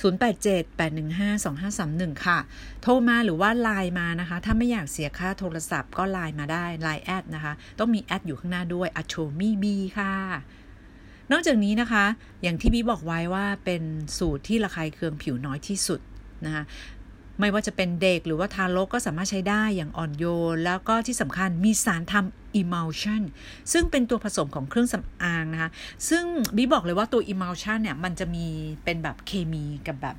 [0.00, 2.38] 0878152531 ค่ะ
[2.82, 9.64] โทรมาหรือว่าไลน์มานะคะ ถ้าไม่อยากเสียค่าโทรศัพท์ก็ไลน์มาได้ไลน์แอดนะคะ ต้องมีแอดอยู่ข้างหน้าด้วย a t o m y b
[9.98, 10.14] ค่ะ
[11.32, 12.04] นอกจากนี้นะคะ
[12.42, 13.82] อย่างที่บีบอกไว้ว่าเป็น
[14.18, 16.00] สูตรที่ระคายเคืองผิวน้อยที่สุด
[16.44, 16.64] นะคะ
[17.40, 23.22] ไม่ว่าจะเป็นเด็กหรือว่าทารกก็สามารถใช้ได้อย่างอ่อนโยน แล้วก็ที่สำคัญมีสารทำ emulsion
[23.72, 25.70] ซึ่งเป็นตัวผสมของเครื่องสำอางนะคะ
[26.08, 26.24] ซึ่ง
[26.56, 28.46] บีบอกเลยว่าตัว emulsion เนี่ยมันจะมี
[28.84, 30.16] เป็นแบบเคมีกับแบบ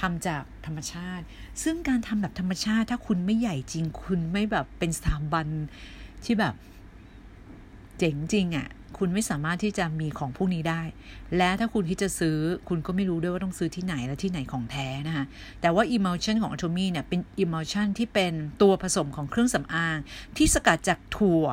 [0.00, 1.24] ทำจากธรรมชาติ
[1.62, 5.46] ซึ่งการทำแบบธรรมชาติ ถ้าคุณไม่ใหญ่จริง คุณไม่แบบเป็นสถาบัน
[6.24, 6.54] ที่แบบ
[7.98, 8.68] เจ๋งจริงอะ่ะ
[8.98, 10.82] คุณไม่สามารถที่จะมีของพวกนี้ได้
[11.36, 12.38] และถ้าคุณที่จะซื้อ
[12.68, 15.24] คุณก็ไม่รู้ด้วยว่าต้องซื้อที่ไหนและที่ไหนของแท้นะคะ
[15.60, 18.32] แต่ว่า emulsion ของ Atomy เนี่ยเป็น emulsion ที่เป็น
[18.62, 19.98] ตัวผสมของเครื่องสำอาง
[20.36, 21.46] ที่สกัดจากถั่ว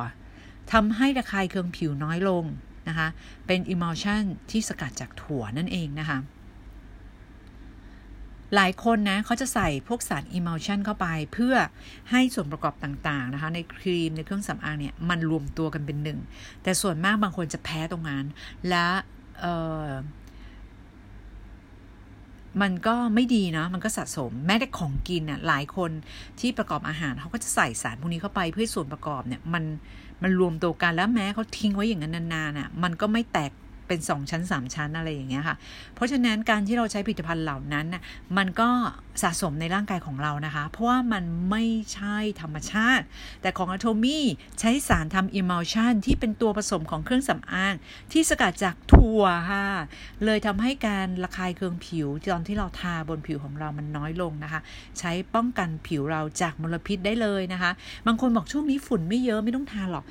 [0.72, 2.44] ทำให้ระคายเคืองผิวน้อยลง
[2.88, 3.08] นะคะ
[3.46, 6.18] เป็น emulsion ที่สกัดจากถั่วนั่นเองนะคะ
[8.54, 11.54] หลายคนนะเขาจะใส่พวกสารอิมัลชันเข้าไปเพื่อ
[12.10, 16.18] ให้ส่วนประกอบต่างๆนะคะในครีมในเครื่องสำอางเนี่ยมันรวมตัวกันเป็นหนึ่ง
[16.62, 18.24] แต่ส่วนมากบางคนจะแพ้ตรงนั้น
[18.68, 18.86] และ
[22.62, 25.90] มันก็ไม่ดีนะ มันก็สะสม แม้แต่ของกินน่ะ หลายคน
[26.40, 29.64] ที่ประกอบอาหารเขาก็จะใส่สารพวกนี้เข้าไปเพื่อส่วนประกอบเนี่ย มัน
[30.22, 33.52] มันรวมตัวกันแล้วแม้เขาทิ้งไว้อย่างนั้นนานๆน่ะ มันก็ไม่แตก
[33.88, 35.56] เป็นสองชั้นสามชั้นอะไรอย่างเงี้ยค่ะ
[35.94, 38.02] เพราะฉะนั้นการที่เราใช้ผลิตภัณฑ์เหล่านั้นน่ะ
[38.36, 38.68] มันก็
[39.22, 41.64] สะสมในร่างกายของเรานะคะ เพราะว่ามันไม่
[41.94, 43.04] ใช่ธรรมชาติ
[43.42, 44.24] แต่ของอะโทมี่
[44.60, 47.74] ใช้สารทำอิม l ลชันที่เป็นตัวผสมของเครื่องสำอาง
[48.12, 49.66] ที่สกัดจากถั่วค่ะ
[50.24, 54.60] เลยทำให้การระคายเคืองผิวตอนที่เราทาบนผิวของเรามันน้อยลงนะคะ
[54.98, 57.70] ใช้ป้องกันผิวเราจากมลพิษได้เลยนะคะ
[58.06, 60.04] บางคนบอกช่วงนี้ฝุ่นไม่เยอะไม่ต้องทาหรอก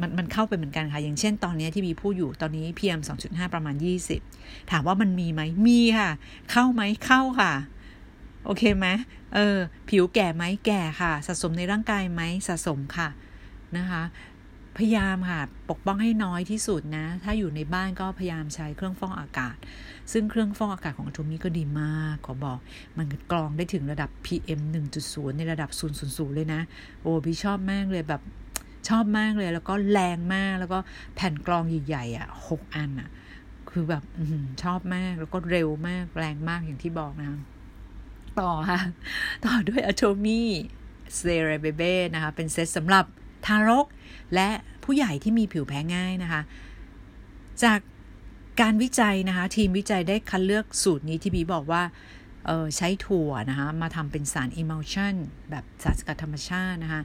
[0.00, 3.74] มันมันเข้าไปเหมือนกันค่ะ อย่างเช่นตอนนี้ที่มีพูดอยู่ตอนนี้ PM 2.5 ประมาณ
[4.22, 6.10] 20 ถามว่ามันมีไหมมีค่ะ
[6.50, 7.52] เข้าไหมเข้าค่ะ
[8.44, 8.86] โอเคไหม
[9.34, 9.56] เออ
[9.88, 13.08] ผิวแก่ไหมแก่ค่ะ สะสมในร่างกายไหมสะสมค่ะ
[13.76, 14.02] นะคะ
[14.78, 15.40] พยายามค่ะ
[15.70, 19.56] ปกป้องให้น้อยที่สุดนะ ถ้าอยู่ในบ้านก็พยายามใช้เครื่องฟอกอากาศ
[20.12, 22.58] ซึ่งเครื่องฟอกอากาศของทูมิก็ดีมาก ขอบอก
[22.98, 24.60] มันกรองได้ถึงระดับ PM
[24.98, 25.70] 1.0 ในระดับ
[26.02, 26.60] 0.0 เลยนะ
[27.02, 28.22] โอ้พี่ชอบมากเลยแบบ
[28.88, 30.78] ชอบมากเลย แล้วก็แรงมากแล้วก็
[31.14, 33.08] แผ่นกรองใหญ่ๆอะหกอันอะ
[33.70, 34.20] คือแบบอ
[34.62, 37.28] ชอบมากแล้วก็เร็วมากแรงมากอย่างที่บอกนะ
[38.40, 38.80] ต่อค่ะ
[39.44, 40.50] ต่อด้วยอะโทมี่
[41.16, 43.04] เซเรเบเบ้นะคะ เป็นเซตสำหรับ
[43.46, 43.86] ทารก
[44.34, 44.48] และ
[44.84, 46.42] ผู้ใหญ่ที่มีผิวแพ้ง่ายนะคะ
[47.64, 47.80] จาก
[48.60, 51.82] การวิจัยนะคะ ทีมวิจัยได้คัดเลือกสูตรนี้ที่บีบอกว่า
[52.76, 55.14] ใช้ถั่วนะคะ มาทำเป็นสารอิมัลชัน
[55.50, 57.02] แบบสารสกัดธรรมชาตินะคะ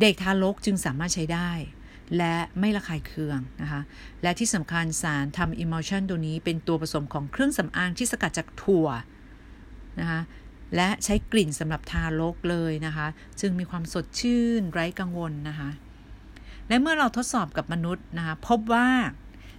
[0.00, 1.50] เด็กทารกจึงสามารถใช้ได้
[2.16, 3.80] และไม่ระคายเคืองนะคะ
[4.22, 8.86] และที่สำคัญสารทำอิมมชันตัวนี้เป็นตัวผสมของเครื่องสำอางที่สกัดจากถั่ว
[10.00, 10.20] นะคะ
[10.76, 13.06] และใช้กลิ่นสำหรับทารกเลยนะคะ
[13.40, 15.70] จึงมีความสดชื่นไร้กังวลนะคะ
[16.68, 18.88] และเมื่อเราทดสอบกับมนุษย์นะคะ พบว่า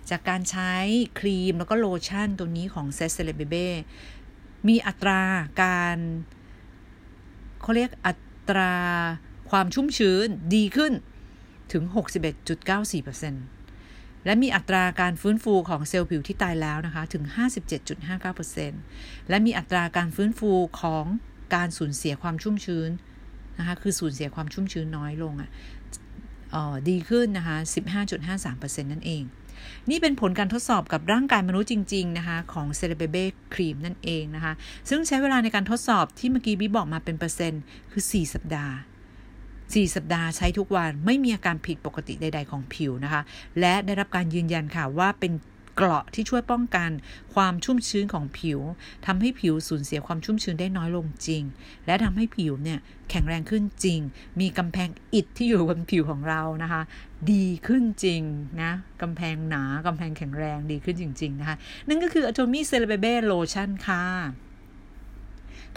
[0.10, 0.74] จากการใช้
[1.20, 3.68] ครีมแล้วก็โลชั่นตัวนี้ของเซตเซเลเบเบ้
[4.68, 5.22] มีอัตรา
[5.62, 5.98] การ
[7.62, 8.14] เขาเรียกอั
[8.50, 8.74] ตรา
[9.50, 10.94] ความชุ่มชื้นดีขึ้น
[11.72, 11.84] ถึง
[13.46, 17.24] 61.94%และมีอัตราการฟื้นฟูของเซลล์ผิวที่ตายแล้วนะคะ ถึง
[18.08, 21.06] 57.59%และมีอัตราการฟื้นฟูของ
[21.56, 22.90] การสูญเสียความชุ่มชื้น
[23.60, 25.50] นะคะ คือสูญเสียความชุ่มชื้นน้อยลงอะ่ะ
[26.90, 27.58] ดีขึ้นนะคะ
[28.20, 29.24] 15.53%นั่นเอง
[29.90, 33.24] นี่เป็นผลการทดสอบกับร่างกายมนุษย์จริง ๆ นะคะ ของเซเลเบเบ้
[33.54, 34.54] ครีมนั่นเองนะคะ
[34.90, 38.76] ซึ่งใช้เวลาในการทดสอบที่เมื่อกี้บิ๊บอกมาเป็นเปอร์เซ็นต์คือ 4 สัปดาห์
[39.74, 43.22] 4 สัปดาห์ใช้ทุกวันไม่มีอาการผิดปกติใด ๆ ของผิวนะคะ
[43.60, 45.34] และได้รับการยืนยันค่ะว่าเป็น
[45.76, 46.90] เกราะที่ช่วยป้องกัน
[47.36, 48.60] ความชุ่มชื้นของผิว
[49.06, 51.44] ทำให้ผิวสูญเสียความชุ่มชื้นได้น้อยลงจริง
[51.86, 54.00] และทำให้ผิวเนี่ยแข็งแรงขึ้นจริง
[54.40, 56.82] มีกำแพงอิฐที่อยู่บนผิวของเรานะคะ
[57.32, 58.22] ดีขึ้นจริง
[58.62, 61.56] นะกำแพงหนากำแพงแข็งแรงดีขึ้นจริง ๆ นะคะ
[61.88, 64.04] นั่นก็คือ Atomy c e l e b e Lotion ค่ะ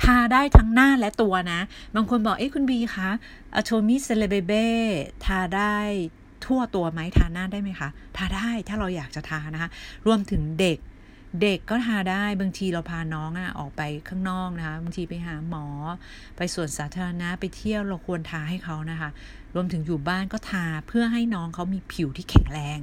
[0.02, 1.60] ทาได้ทั้งหน้าและตัวนะ
[1.94, 3.10] บางคนบอกเอ้คุณบีคะ
[3.54, 4.68] Atomy เซเลเบเบ้
[5.24, 5.76] ทาได้
[6.44, 9.70] ทั่วตัวไหมทาหน้าได้ไหมคะ ทาได้ถ้าเราอยากจะทานะคะ
[10.06, 10.78] รวมถึงเด็ก
[11.42, 15.66] เด็กก็ทาได้บางทีเราพาน้องอะออกไปข้างนอกนะคะบางทีไปหาหมอ
[16.36, 19.10] ไปสวนสาธารณะไปเที่ยวเราควรทาให้เขานะคะ
[19.54, 22.78] รวมถึงอยู่บ้านก็ทาเพื่อให้น้องเขามีผิวที่แข็งแรง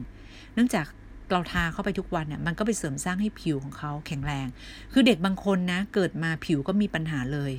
[0.54, 0.86] เนื่องจาก
[1.32, 4.48] เราทาเข้าไปทุกวันเนี่ยมันก็ไปเสริมสร้างให้ผิวของเขาแข็งแรง
[4.94, 7.52] คือเด็กบางคนนะ เกิดมาผิวก็มีปัญหาเลย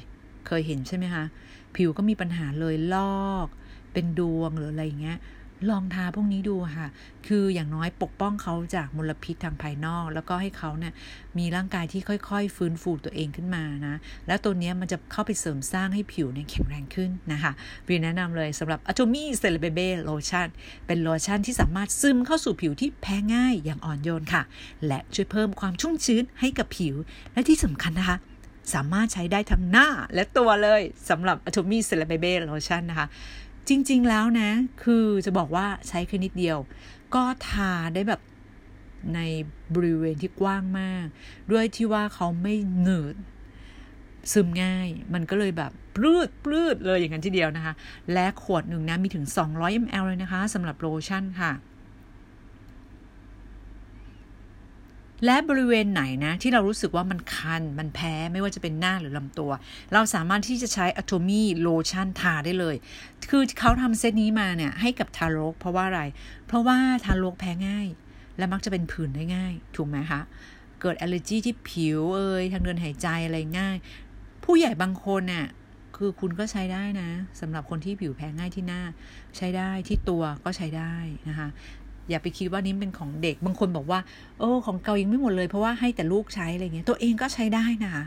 [0.47, 1.25] เคยเห็นใช่ไหมคะ
[1.77, 2.97] ผิวก็มีปัญหาเลยล
[3.27, 3.47] อก
[3.93, 5.19] เป็นดวงหรืออะไรเงี้ย
[5.71, 6.89] ลองทาพวกนี้ดูค่ะ
[7.27, 10.93] คืออย่างน้อยปกป้องเขาจากมลพิษทางภายนอก แล้วก็ให้เขาเนี่ย
[11.39, 13.97] มีร่างกายที่ค่อย ๆ ฟื้นฟูตัวเองขึ้นมานะ
[14.27, 17.53] แล้วตัวนี้มันจะเข้าไปเสริมสร้างให้ผิวเนี่ยแข็งแรงขึ้นนะคะ
[17.89, 20.49] วีแนะนำเลยสำหรับ Atomy c e l e b e b e Lotion
[20.87, 24.43] เป็นโลชั่นที่สามารถซึมเข้าสู่ผิวที่แพ้ง่ายอย่างอ่อนโยนค่ะ
[24.87, 26.95] และช่วยเพิ่มความชุ่มชื้นให้กับผิว
[27.33, 28.19] และที่สำคัญนะคะ
[28.75, 33.09] สามารถใช้ได้ทั้งหน้าและตัวเลยสำหรับ Atomy c e l e b e b e Lotion นะคะ
[33.69, 34.51] จริง ๆ แล้วนะ
[34.85, 36.59] คือจะบอกว่าใช้แค่นิดเดียว
[37.15, 38.21] ก็ทาได้แบบ
[39.15, 39.21] ใน
[39.75, 41.07] บริเวณที่กว้างมาก
[41.53, 43.17] ด้วยที่ว่าเขาไม่หนืด
[44.33, 47.75] ซึมง่าย มันก็เลยแบบปรื๊ดปรื๊ดเลยอย่างนั้นทีเดียวนะคะ
[48.13, 51.53] และขวดหนึ่งนะมีถึง 200 ml เลยนะคะสำหรับโลชั่นค่ะ
[55.25, 59.51] และบริเวณไหนนะ ที่เรารู้สึกว่ามันคัน มันแพ้ไม่ว่าจะเป็นหน้าหรือลำตัว
[59.93, 62.77] เราสามารถที่จะใช้ Atomy โลชั่นทาได้เลย
[63.31, 66.03] คือเขาทำเซตนี้มาเนี่ย ให้กับทารก เพราะว่าอะไร
[66.47, 67.89] เพราะว่าทารกแพ้ง่าย
[68.39, 70.21] และมักจะเป็นผื่นได้ง่าย ถูกไหมคะ
[70.81, 73.77] เกิดแอลเลอร์จีที่ผิวเอ่ยทางเดินหายใจอะไรง่าย
[74.45, 75.47] ผู้ใหญ่บางคนเนี่ย
[75.97, 77.11] คือคุณก็ใช้ได้นะ
[77.41, 78.83] สำหรับคนที่ผิวแพ้ง่ายที่หน้า
[79.37, 80.95] ใช้ได้ที่ตัวก็ใช้ได้
[81.29, 81.49] นะคะ
[82.09, 84.01] อย่าไปคิดว่านี้เป็นของเด็ก บางคนบอกว่า
[84.39, 88.05] โอ้ของเก่ายังไม่หมดเลยเพราะว่าให้แต่ลูกใช้อะไรเงี้ย ตัวเองก็ใช้ได้นะคะ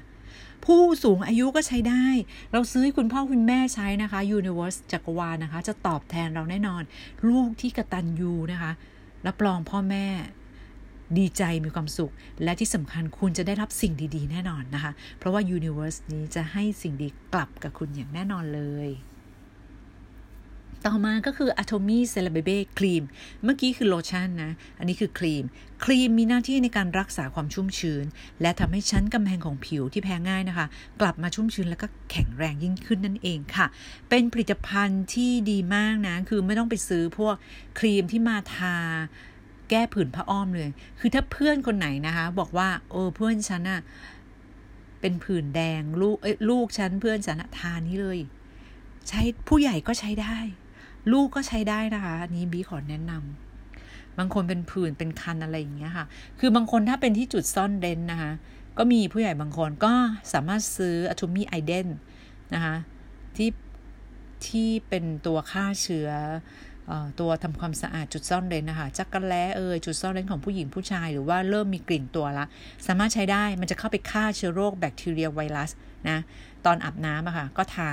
[0.66, 2.06] ผู้สูงอายุก็ใช้ได้
[2.52, 6.84] เราซื้อให้คุณพ่อคุณแม่ใช้นะคะ Universe จักรวาลนะคะ จะตอบแทนเราแน่นอน
[7.30, 8.72] ลูกที่กระตันยูนะคะ
[9.28, 10.08] รับรองพ่อแม่
[11.18, 12.12] ดีใจมีความสุข
[12.44, 18.90] และที่สำคัญคุณจะได้รับสิ่งดี ๆ แน่นอนนะคะ เพราะว่า Universe นี้จะให้สิ่งดีกลับกับคุณอย่างแน่นอนเลย
[20.86, 23.04] ต่อมาก็คือ Atomy c e l e b e b e ครีม
[23.44, 25.44] เมื่อกี้คือโลชั่นนะ อันนี้คือครีม
[25.84, 28.06] ครีมมีหน้าที่ในการรักษาความชุ่มชื้น
[28.42, 30.68] และทำให้ชั้นกำแพงของผิวที่แพ้ง่ายนะคะ
[31.02, 33.66] กลับมาชุ่มชื้นแล้วก็แข็งแรงยิ่งขึ้นนั่นเองค่ะ
[34.10, 37.36] เป็นผลิตภัณฑ์ที่ดีมากนะ คือไม่ต้องไปซื้อพวก
[37.80, 38.76] ครีมที่มาทา
[39.70, 40.70] แก้ผื่นผ้าอ้อมเลย
[41.00, 43.82] คือถ้าเพื่อนคนไหนนะคะ บอกว่า โอ้เพื่อนฉันอะ
[45.02, 48.20] เป็นผื่นแดงลูกเอ้ลูกฉันเพื่อนฉันทานี้เลย
[49.10, 50.38] ใช้ผู้ใหญ่ก็ใช้ได้
[51.12, 56.06] ลูกก็ใช้ได้นะคะอันนี้บีขอแนะนำบางคนเป็นผื่นเป็นคันอะไรอย่างเงี้ยค่ะ
[56.40, 58.32] คือบางคนถ้าเป็นที่จุดซ่อนเร้นนะคะ
[58.78, 59.94] ก็มีผู้ใหญ่บางคนก็
[60.34, 61.88] สามารถซื้อ Atomy i d e n น
[62.54, 62.76] นะคะ
[63.36, 63.50] ที่
[64.48, 66.10] ที่เป็นตัวฆ่าเชื้อ
[67.20, 72.46] ตัวทำความสะอาดจุดซ่อนเร้นนะคะจักรแล้เอยจุดซ่อนเร้นของผู้หญิงผู้ชาย หรือว่าเริ่มมีกลิ่นตัวละ
[72.88, 75.72] สามารถใช้ได้มันจะเข้าไปฆ่าเชื้อโรคแบคทีเรียไวรัส
[76.10, 76.20] นะ
[76.66, 77.90] ตอนอาบน้ำอะคะ่ะก็ทา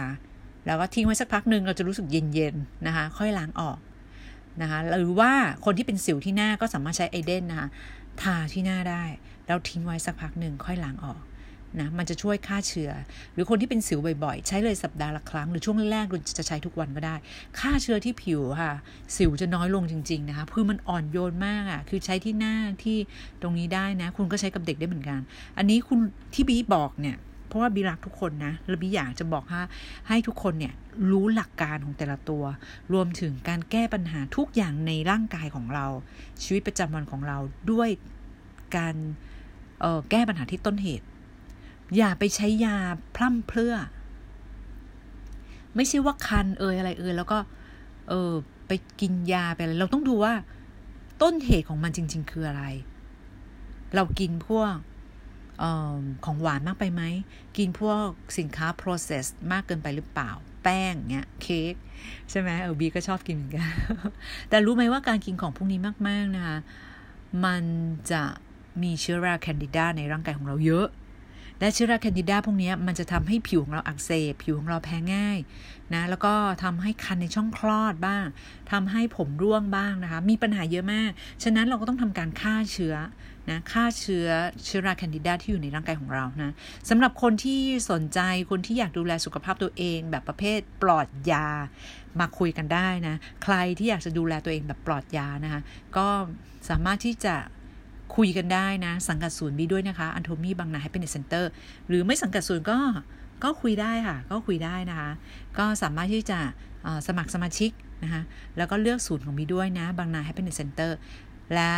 [0.69, 3.79] แล้วก็ทิ้งไว้สักพักหนึ่งเราจะรู้สึกเย็นๆนะคะ ค่อยล้างออก
[4.63, 5.33] นะคะหรือว่า
[5.65, 7.69] คนที่เป็นสิวที่หน้าก็สามารถใช้ไอเดนนะคะ
[8.23, 9.05] ทาที่หน้าได้
[9.47, 11.21] แล้วทิ้งไว้สักพักหนึ่งค่อยล้างออก
[11.81, 12.91] นะมันจะช่วยฆ่าเชื้อ
[13.33, 17.15] หรือคนที่เป็นสิวบ่อยๆ ใช้เลยสัปดาห์ละครั้ง หรือช่วงแรกๆจะใช้ทุกวันก็ได้
[17.61, 18.73] ฆ่าเชื้อที่ผิวค่ะ
[19.17, 22.55] สิวจะน้อยลงจริง ๆนะคะคือมันอ่อนโยนมากอะ่ะคือใช้ที่หน้า
[22.85, 22.99] ที่
[23.43, 25.21] ตรงนี้ได้นะ คุณก็ใช้กับเด็กได้เหมือนกัน
[25.59, 25.99] อันนี้คุณ
[26.35, 27.17] ที่บีบอกเนี่ย
[27.49, 29.61] เพราะว่าบีรักทุกคนนะแล้วบีอยากจะบอกให้
[30.09, 30.75] ให้ทุกคนเนี่ย
[31.11, 32.45] รู้หลักการของแต่ละตัว
[32.93, 35.87] รวมถึงการแก้ปัญหาทุกอย่างในร่างกายของเรา
[36.43, 37.39] ชีวิตประจำวันของเรา
[37.73, 37.89] ด้วย
[38.77, 38.97] การ
[40.11, 41.07] แก้ปัญหาที่ต้นเหตุ
[41.97, 42.77] อย่าไปใช้ยา
[43.17, 43.75] พร่ำเพรื่อ
[45.75, 47.39] ไม่ใช่ว่าคันเอยอะไรเอยแล้วก็
[48.09, 48.33] เออ
[48.67, 50.35] ไปกินยาไปอะไรเราต้องดูว่า
[51.23, 52.65] ต้นเหตุของมันจริง ๆ คืออะไร
[53.95, 54.75] เรากินพวก
[55.63, 57.03] ออของหวานมากไปไหม
[57.57, 58.07] กินพวก
[58.39, 60.31] สินค้า process มากเกินไปหรือเปล่า
[60.63, 61.75] แป้งเนี้ยเค้ก
[62.31, 63.69] ใช่ไหมเออบีก็ชอบกินเหมือนกัน
[64.49, 66.59] แต่รู้ไหมว่าการกินของพวกนี้มาก ๆ นะคะ
[67.45, 67.63] มัน
[68.11, 68.23] จะ
[68.83, 70.87] มีเชื้อราแคนดิดาในร่างกายของเราเยอะ
[71.61, 75.39] และเชื้อราแคนดิดาพวกนี้มันจะทำให้ผิวของเราอักเสบ ผิวของเราแพ้ง่าย
[75.95, 78.27] นะ แล้วก็ทำให้คันในช่องคลอดบ้าง
[78.73, 81.11] ทำให้ผมร่วงบ้างนะคะ มีปัญหาเยอะมาก
[81.43, 82.95] ฉะนั้นเราก็ต้องทำการฆ่าเชื้อ
[83.51, 84.29] นะฆ่าเชื้อ
[84.65, 86.53] เชื้อราแคนดิดาที่อยู่ในร่างกายของเรานะ
[86.89, 88.21] สำหรับคนที่สนใจ
[88.51, 91.47] คนที่อยากดูแลสุขภาพตัวเอง แบบประเภทปลอดยา
[92.21, 95.61] มาคุยกันได้นะ ใครที่อยากจะดูแลตัวเองแบบปลอดยานะคะ
[95.97, 96.07] ก็
[96.69, 97.35] สามารถที่จะ
[98.17, 101.51] คุยกันได้นะ สังกัดศูนย์บีด้วยนะคะ Atomy บางนา Happy Center
[101.89, 102.79] หรือไม่สังกัดศูนย์ก็
[103.45, 105.11] ก็คุยได้ค่ะ ก็คุยได้นะคะ
[105.59, 106.39] ก็สามารถที่จะ
[107.07, 107.71] สมัครสมาชิก
[108.05, 108.23] นะคะ
[108.57, 110.97] แล้วก็เลือกศูนย์ของบีด้วยนะ บางนา Happy Center
[111.55, 111.73] และ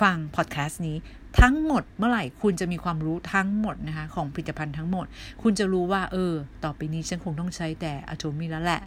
[0.00, 0.96] ฟังพอดแคสต์นี้
[1.40, 5.06] ทั้งหมดเมื่อไหร่คุณจะมีความรู้ทั้งหมดนะคะของผลิตภัณฑ์ทั้งหมด
[5.42, 6.32] คุณจะรู้ว่า เออ
[6.64, 8.82] ต่อไปนี้ฉันคงต้องใช้แต่อะโทมีแล้วแหละ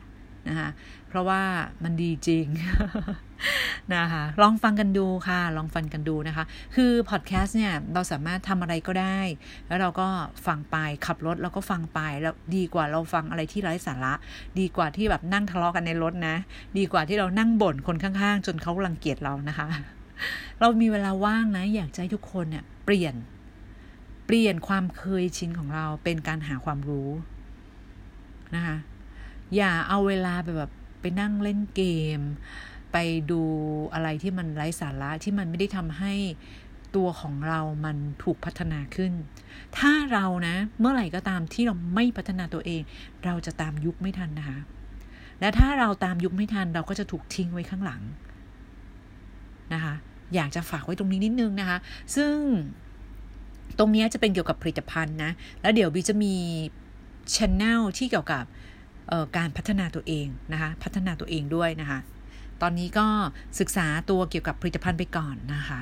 [0.47, 0.69] นะคะ
[1.09, 1.41] เพราะว่า
[1.83, 2.45] มันดีจริง
[3.95, 6.43] นะคะลองฟังกันดูค่ะ ลองฟังกันดูนะคะ
[6.75, 9.19] คือพอดแคสต์เนี่ยเราสามารถทำอะไรก็ได้
[9.67, 10.07] แล้วเราก็
[10.47, 14.13] ฟังไปขับรถแล้วก็ฟังไปแล้วดีกว่าเราฟังอะไรที่ไร้สาระ
[14.59, 16.35] ดีกว่าที่แบบนั่งทะเลาะกันในรถนะ
[16.77, 19.67] ดีกว่าที่เรานั่งบ่นคนข้างๆ จนเขารังเกียจเรานะคะ
[20.59, 23.15] เรามีเวลาว่างนะ อยากให้ทุกคนเนี่ยเปลี่ยน
[24.25, 27.09] เปลี่ยนความเคยชินของเราเป็นการหาความรู้
[28.55, 28.77] นะคะ
[29.55, 31.81] อย่าเอาเวลาไปแบบไปนั่งเล่นเก
[32.17, 32.19] ม
[32.91, 32.97] ไป
[33.31, 33.41] ดู
[33.93, 36.13] อะไรที่มันไร้สาระที่มันไม่ได้ทำให้
[36.95, 39.13] ตัวของเรามันถูกพัฒนาขึ้น
[39.77, 42.81] ถ้าเรานะ เมื่อไหร่ก็ตามที่เราไม่พัฒนาตัวเอง
[43.25, 44.59] เราจะตามยุคไม่ทันนะคะ
[45.39, 48.01] และถ้าเราตามยุคไม่ทันเราก็จะถูกทิ้งไว้ข้างหลัง
[49.73, 49.95] นะคะ
[50.35, 51.77] อยากจะฝากไว้ตรงนี้นิดนึงนะคะ
[52.15, 52.33] ซึ่ง
[53.79, 56.35] ตรงนี้จะเป็นเกี่ยวกับผลิตภัณฑ์นะ แล้วเดี๋ยวบีจะมี
[57.35, 58.43] ช anel ที่เกี่ยวกับ
[59.37, 61.99] การพัฒนาตัวเองนะคะ พัฒนาตัวเองด้วยนะคะ
[62.61, 63.07] ตอนนี้ก็
[63.59, 65.81] ศึกษาตัวเกี่ยวกับผลิตภัณฑ์ไปก่อนนะคะ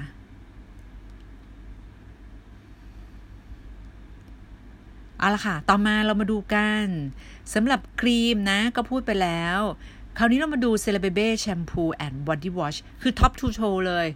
[5.19, 6.85] เอาละค่ะ ต่อมาเรามาดูกัน
[7.53, 9.59] สำหรับครีมนะก็พูดไปแล้ว
[10.17, 13.79] คราวนี้เรามาดู c e l e b e แชมพู and body wash คือ top to toe
[13.87, 14.07] เลย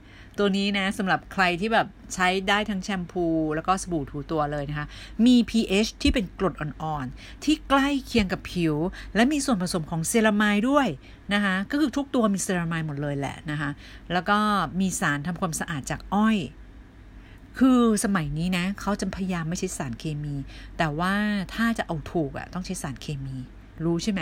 [0.42, 3.26] ตัวนี้นะสำหรับใครที่แบบใช้ได้ทั้งแชมพู
[3.56, 4.88] แล้วก็สบู่ถูตัวเลยนะคะ
[5.26, 8.76] มี pH ที่เป็นกรดอ่อนๆ ที่ใกล้เคียงกับผิว
[9.16, 10.88] และมีส่วนผสมของเซรามายด้วย
[11.34, 13.70] นะคะ ก็คือทุกตัวมีเซรามายหมดเลยแหละนะคะ
[14.14, 14.38] แล้วก็
[14.80, 16.38] มีสารทำความสะอาดจากอ้อย
[17.60, 20.36] คือสมัยนี้นะเขาจะพยายามไม่ใช้สารเคมี
[20.78, 21.14] แต่ว่า
[21.54, 23.38] ถ้าจะเอาถูกอะต้องใช้สารเคมี
[23.86, 24.22] รู้ใช่ไหม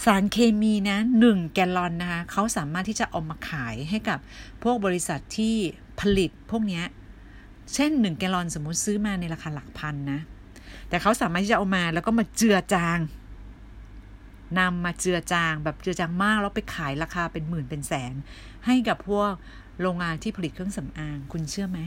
[0.00, 4.18] สารเคมีนะหนึ่งแกลลอนนะคะเขาสามารถที่จะเอามาขายให้กับ
[4.62, 5.54] พวกบริษัทที่
[6.00, 6.82] ผลิตพวกนี้
[7.74, 10.20] เช่นหนึ่งแกลลอนสมมุติซื้อมาในราคาหลักพันนะ
[10.88, 12.98] แต่เขาสามารถที่จะเอามาแล้วก็มาเจือจาง
[14.58, 18.14] นำมาเจือจางแบบเจือจางมากแล้วไปขายราคาเป็นหมื่นเป็นแสน
[18.66, 19.30] ให้กับพวก
[19.80, 21.78] โรงงานที่ผลิตเครื่องสำอางคุณเชื่อไหม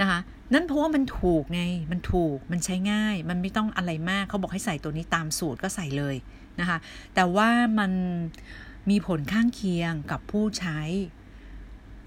[0.00, 0.20] นะคะ
[0.52, 6.16] นั่นเพราะว่ามันถูกไง มันถูก มันใช้ง่าย มันไม่ต้องอะไรมาก เขาบอกให้ใส่ตัวนี้ตามสูตรก็ใส่เลย
[6.60, 6.78] นะคะ
[7.14, 7.92] แต่ว่ามัน
[8.90, 10.80] มีผลข้างเคียงกับผู้ใช้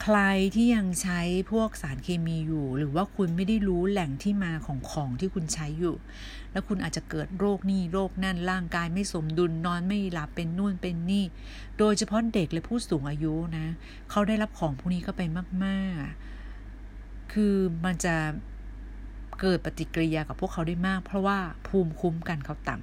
[0.03, 0.19] ใคร
[0.55, 1.21] ที่ยังใช้
[1.51, 5.95] พวกสารเคมีอยู่ หรือว่าคุณไม่ได้รู้แหล่งที่มาของของที่คุณใช้อยู่
[6.51, 11.25] แล้วคุณอาจจะเกิดโรคนี่โรคนั่น ร่างกายไม่สมดุล นอนไม่หลับ เป็นนู่นเป็นนี่
[11.77, 13.67] โดยเฉพาะเด็กและผู้สูงอายุนะ
[14.11, 15.21] เขาได้รับของพวกนี้เข้าไป
[15.65, 16.26] มาก ๆ
[17.33, 17.53] คือ
[17.85, 18.15] มันจะ
[19.39, 22.75] เกิดปฏิกิริยากับพวกเขาได้มาก เพราะว่าภูมิคุ้มกันเขาต่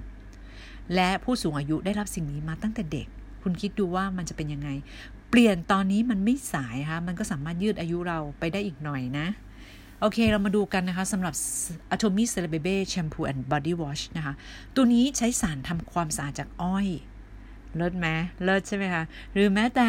[0.42, 3.08] ำและผู้สูงอายุได้รับสิ่งนี้มาตั้งแต่เด็ก
[3.42, 4.68] คุณคิดดูว่ามันจะเป็นยังไง
[5.30, 9.26] เปลี่ยนตอนนี้มันไม่สายคะมันก็สามารถยืดอายุเราไปได้อีกหน่อยนะ
[10.00, 11.34] โอเค เรามาดูกันนะคะสำหรับ
[11.94, 14.34] Atomy c e l e b e b e Shampoo and Body Wash นะคะ
[14.74, 16.86] ตัวนี้ใช้สารทำความสะอาดจากอ้อย
[17.76, 18.06] เลิศไหม
[18.44, 19.88] เลิศใช่ไหมคะ หรือแม้แต่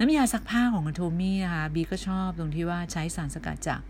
[0.00, 3.80] น้ำยาซักผ้าของโทมี่นะคะบีก็ชอบตรงที่ว่าใช้สารสกัดจาก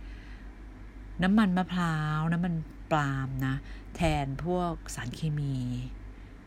[1.22, 2.54] น้ำมันมะพร้าว น้ำมัน
[2.90, 3.54] ปาล์มนะ
[3.96, 5.56] แทนพวกสารเคมี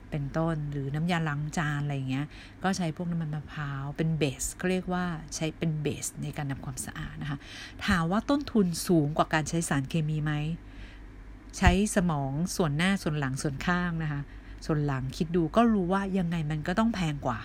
[0.10, 2.28] เป็นต้นหรือน้ำยาล้างจานอะไรเงี้ย
[2.64, 5.06] ก็ใช้พวกน้ำมันมะพร้าว เป็นเบสเขาเรียกว่า
[5.36, 7.38] ใช้เป็นเบสในการทำความสะอาดนะคะ
[7.86, 10.34] ถามว่าต้นทุนสูงกว่าการใช้สารเคมีไหม
[11.58, 14.22] ใช้สมองส่วนหน้าส่วนหลังส่วนข้างนะคะ
[14.66, 17.40] ส่วนหลังคิดดูก็รู้ว่ายังไงมันก็ต้องแพงกว่า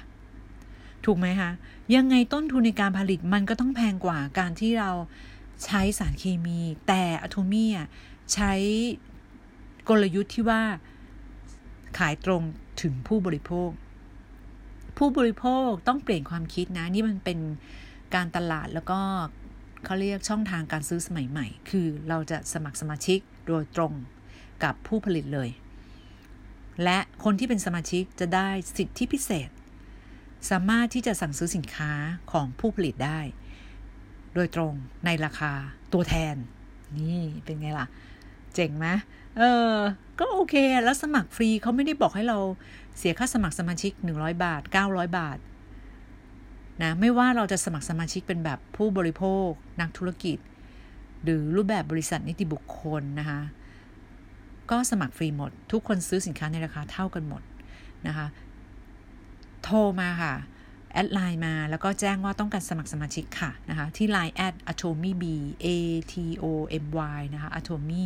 [1.06, 1.50] ถูกไหมคะ
[1.96, 4.90] ยังไงต้นทุนในการผลิตมันก็ต้องแพงกว่าการที่เรา
[5.64, 7.70] ใช้สารเคมี แต่อะโทมี่
[8.34, 8.52] ใช้
[9.88, 10.62] กลยุทธ์ที่ว่า
[11.98, 12.42] ขายตรง
[12.82, 13.70] ถึงผู้บริโภค
[14.98, 17.38] ผู้บริโภคต้องเปลี่ยนความคิดนะ นี่มันเป็น
[18.14, 19.00] การตลาดแล้วก็
[19.84, 23.92] เขาเรียกช่องทางการซื้อสมัยใหม่ คือเราจะสมัครสมาชิกโดยตรง
[24.64, 25.48] กับผู้ผลิตเลย
[26.84, 29.48] และคนที่เป็นสมาชิกจะได้สิทธิพิเศษ
[30.50, 31.92] สามารถที่จะสั่งซื้อสินค้า
[32.32, 33.18] ของผู้ผลิตได้
[34.34, 34.72] โดยตรง
[35.04, 35.52] ในราคา
[35.92, 36.34] ตัวแทน
[36.96, 37.86] นี่เป็นไงล่ะ
[38.54, 38.86] เจ๋งไหม
[39.36, 39.74] เออ
[40.18, 42.38] ก็โอเค แล้วสมัครฟรีเขาไม่ได้บอกให้เรา
[42.98, 45.38] เสียค่าสมัครสมาชิก 100 บาท 900 บาท
[46.82, 49.48] นะไม่ว่าเราจะสมัครสมาชิกเป็นแบบผู้บริโภค
[49.80, 50.38] นักธุรกิจ
[51.24, 53.40] หรือรูปแบบบริษัทนิติบุคคลนะคะ
[54.70, 57.42] ก็สมัครฟรีหมด ทุกคนซื้อสินค้าในราคาเท่ากันหมด
[58.06, 58.26] นะคะ
[59.66, 60.34] โทรมาค่ะ
[60.92, 65.24] แอดไลน์มาแล้วก็แจ้งว่าต้องการสมัครสมาชิกค่ะนะคะที่ Line แอด atomy b
[65.64, 65.66] a
[66.12, 66.44] t o
[66.82, 66.84] m
[67.16, 68.04] y นะคะ atomy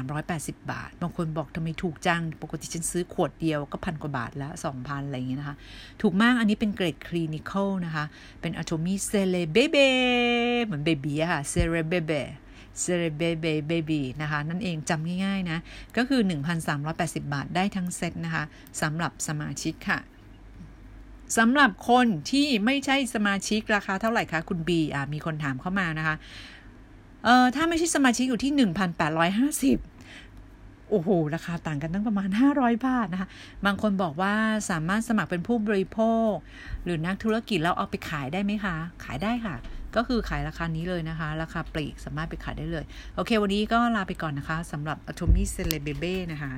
[0.00, 5.56] 1,380 บาท บางคนบอกทำไมถูกจัง ปกติฉันซื้อขวดเดียวก็พันกว่าบาทแล้ว 2,000 อะไรอย่างเงี้ยนะคะ
[6.02, 8.04] ถูกมากอันนี้เป็นเกรด clinical นะคะ
[8.40, 9.76] เป็นอะโทมีเซเลเบเบ
[10.64, 12.12] เหมือน baby อะค่ะเซเลเบเบ
[12.80, 15.58] เซเลเบเบเบบีนะคะ นั่นเองจำง่ายๆนะ
[15.96, 16.20] ก็คือ
[16.76, 18.44] 1,380 บาทได้ทั้งเซตนะคะ
[18.82, 20.00] สำหรับสมาชิกค่ะ
[21.38, 24.80] สำหรับคนที่ไม่ใช่สมาชิกราคาเท่าไหร่คะคุณบี
[25.12, 26.16] มีคนถามเข้ามานะคะ
[27.26, 28.52] เออถ้าไม่ใช่สมาชิกอยู่ที่
[29.76, 33.28] 1,850โอ้โห ราคาต่างกันตั้งประมาณ 500 บาทนะคะ
[33.66, 34.34] บางคนบอกว่า
[34.70, 35.98] สามารถสมัครเป็นผู้บริโภ
[36.30, 36.32] ค
[36.84, 39.56] หรือนักธุรกิจแล้วเอาไปขายได้ไหมคะ ขายได้ค่ะ
[39.96, 46.52] ก็คือขายราคานี้เลยนะคะ ราคาปลีกสามารถไปขายได้เลย โอเค วันนี้ก็ลาไปก่อนนะคะสำหรับ Atomy Celebrity นะคะ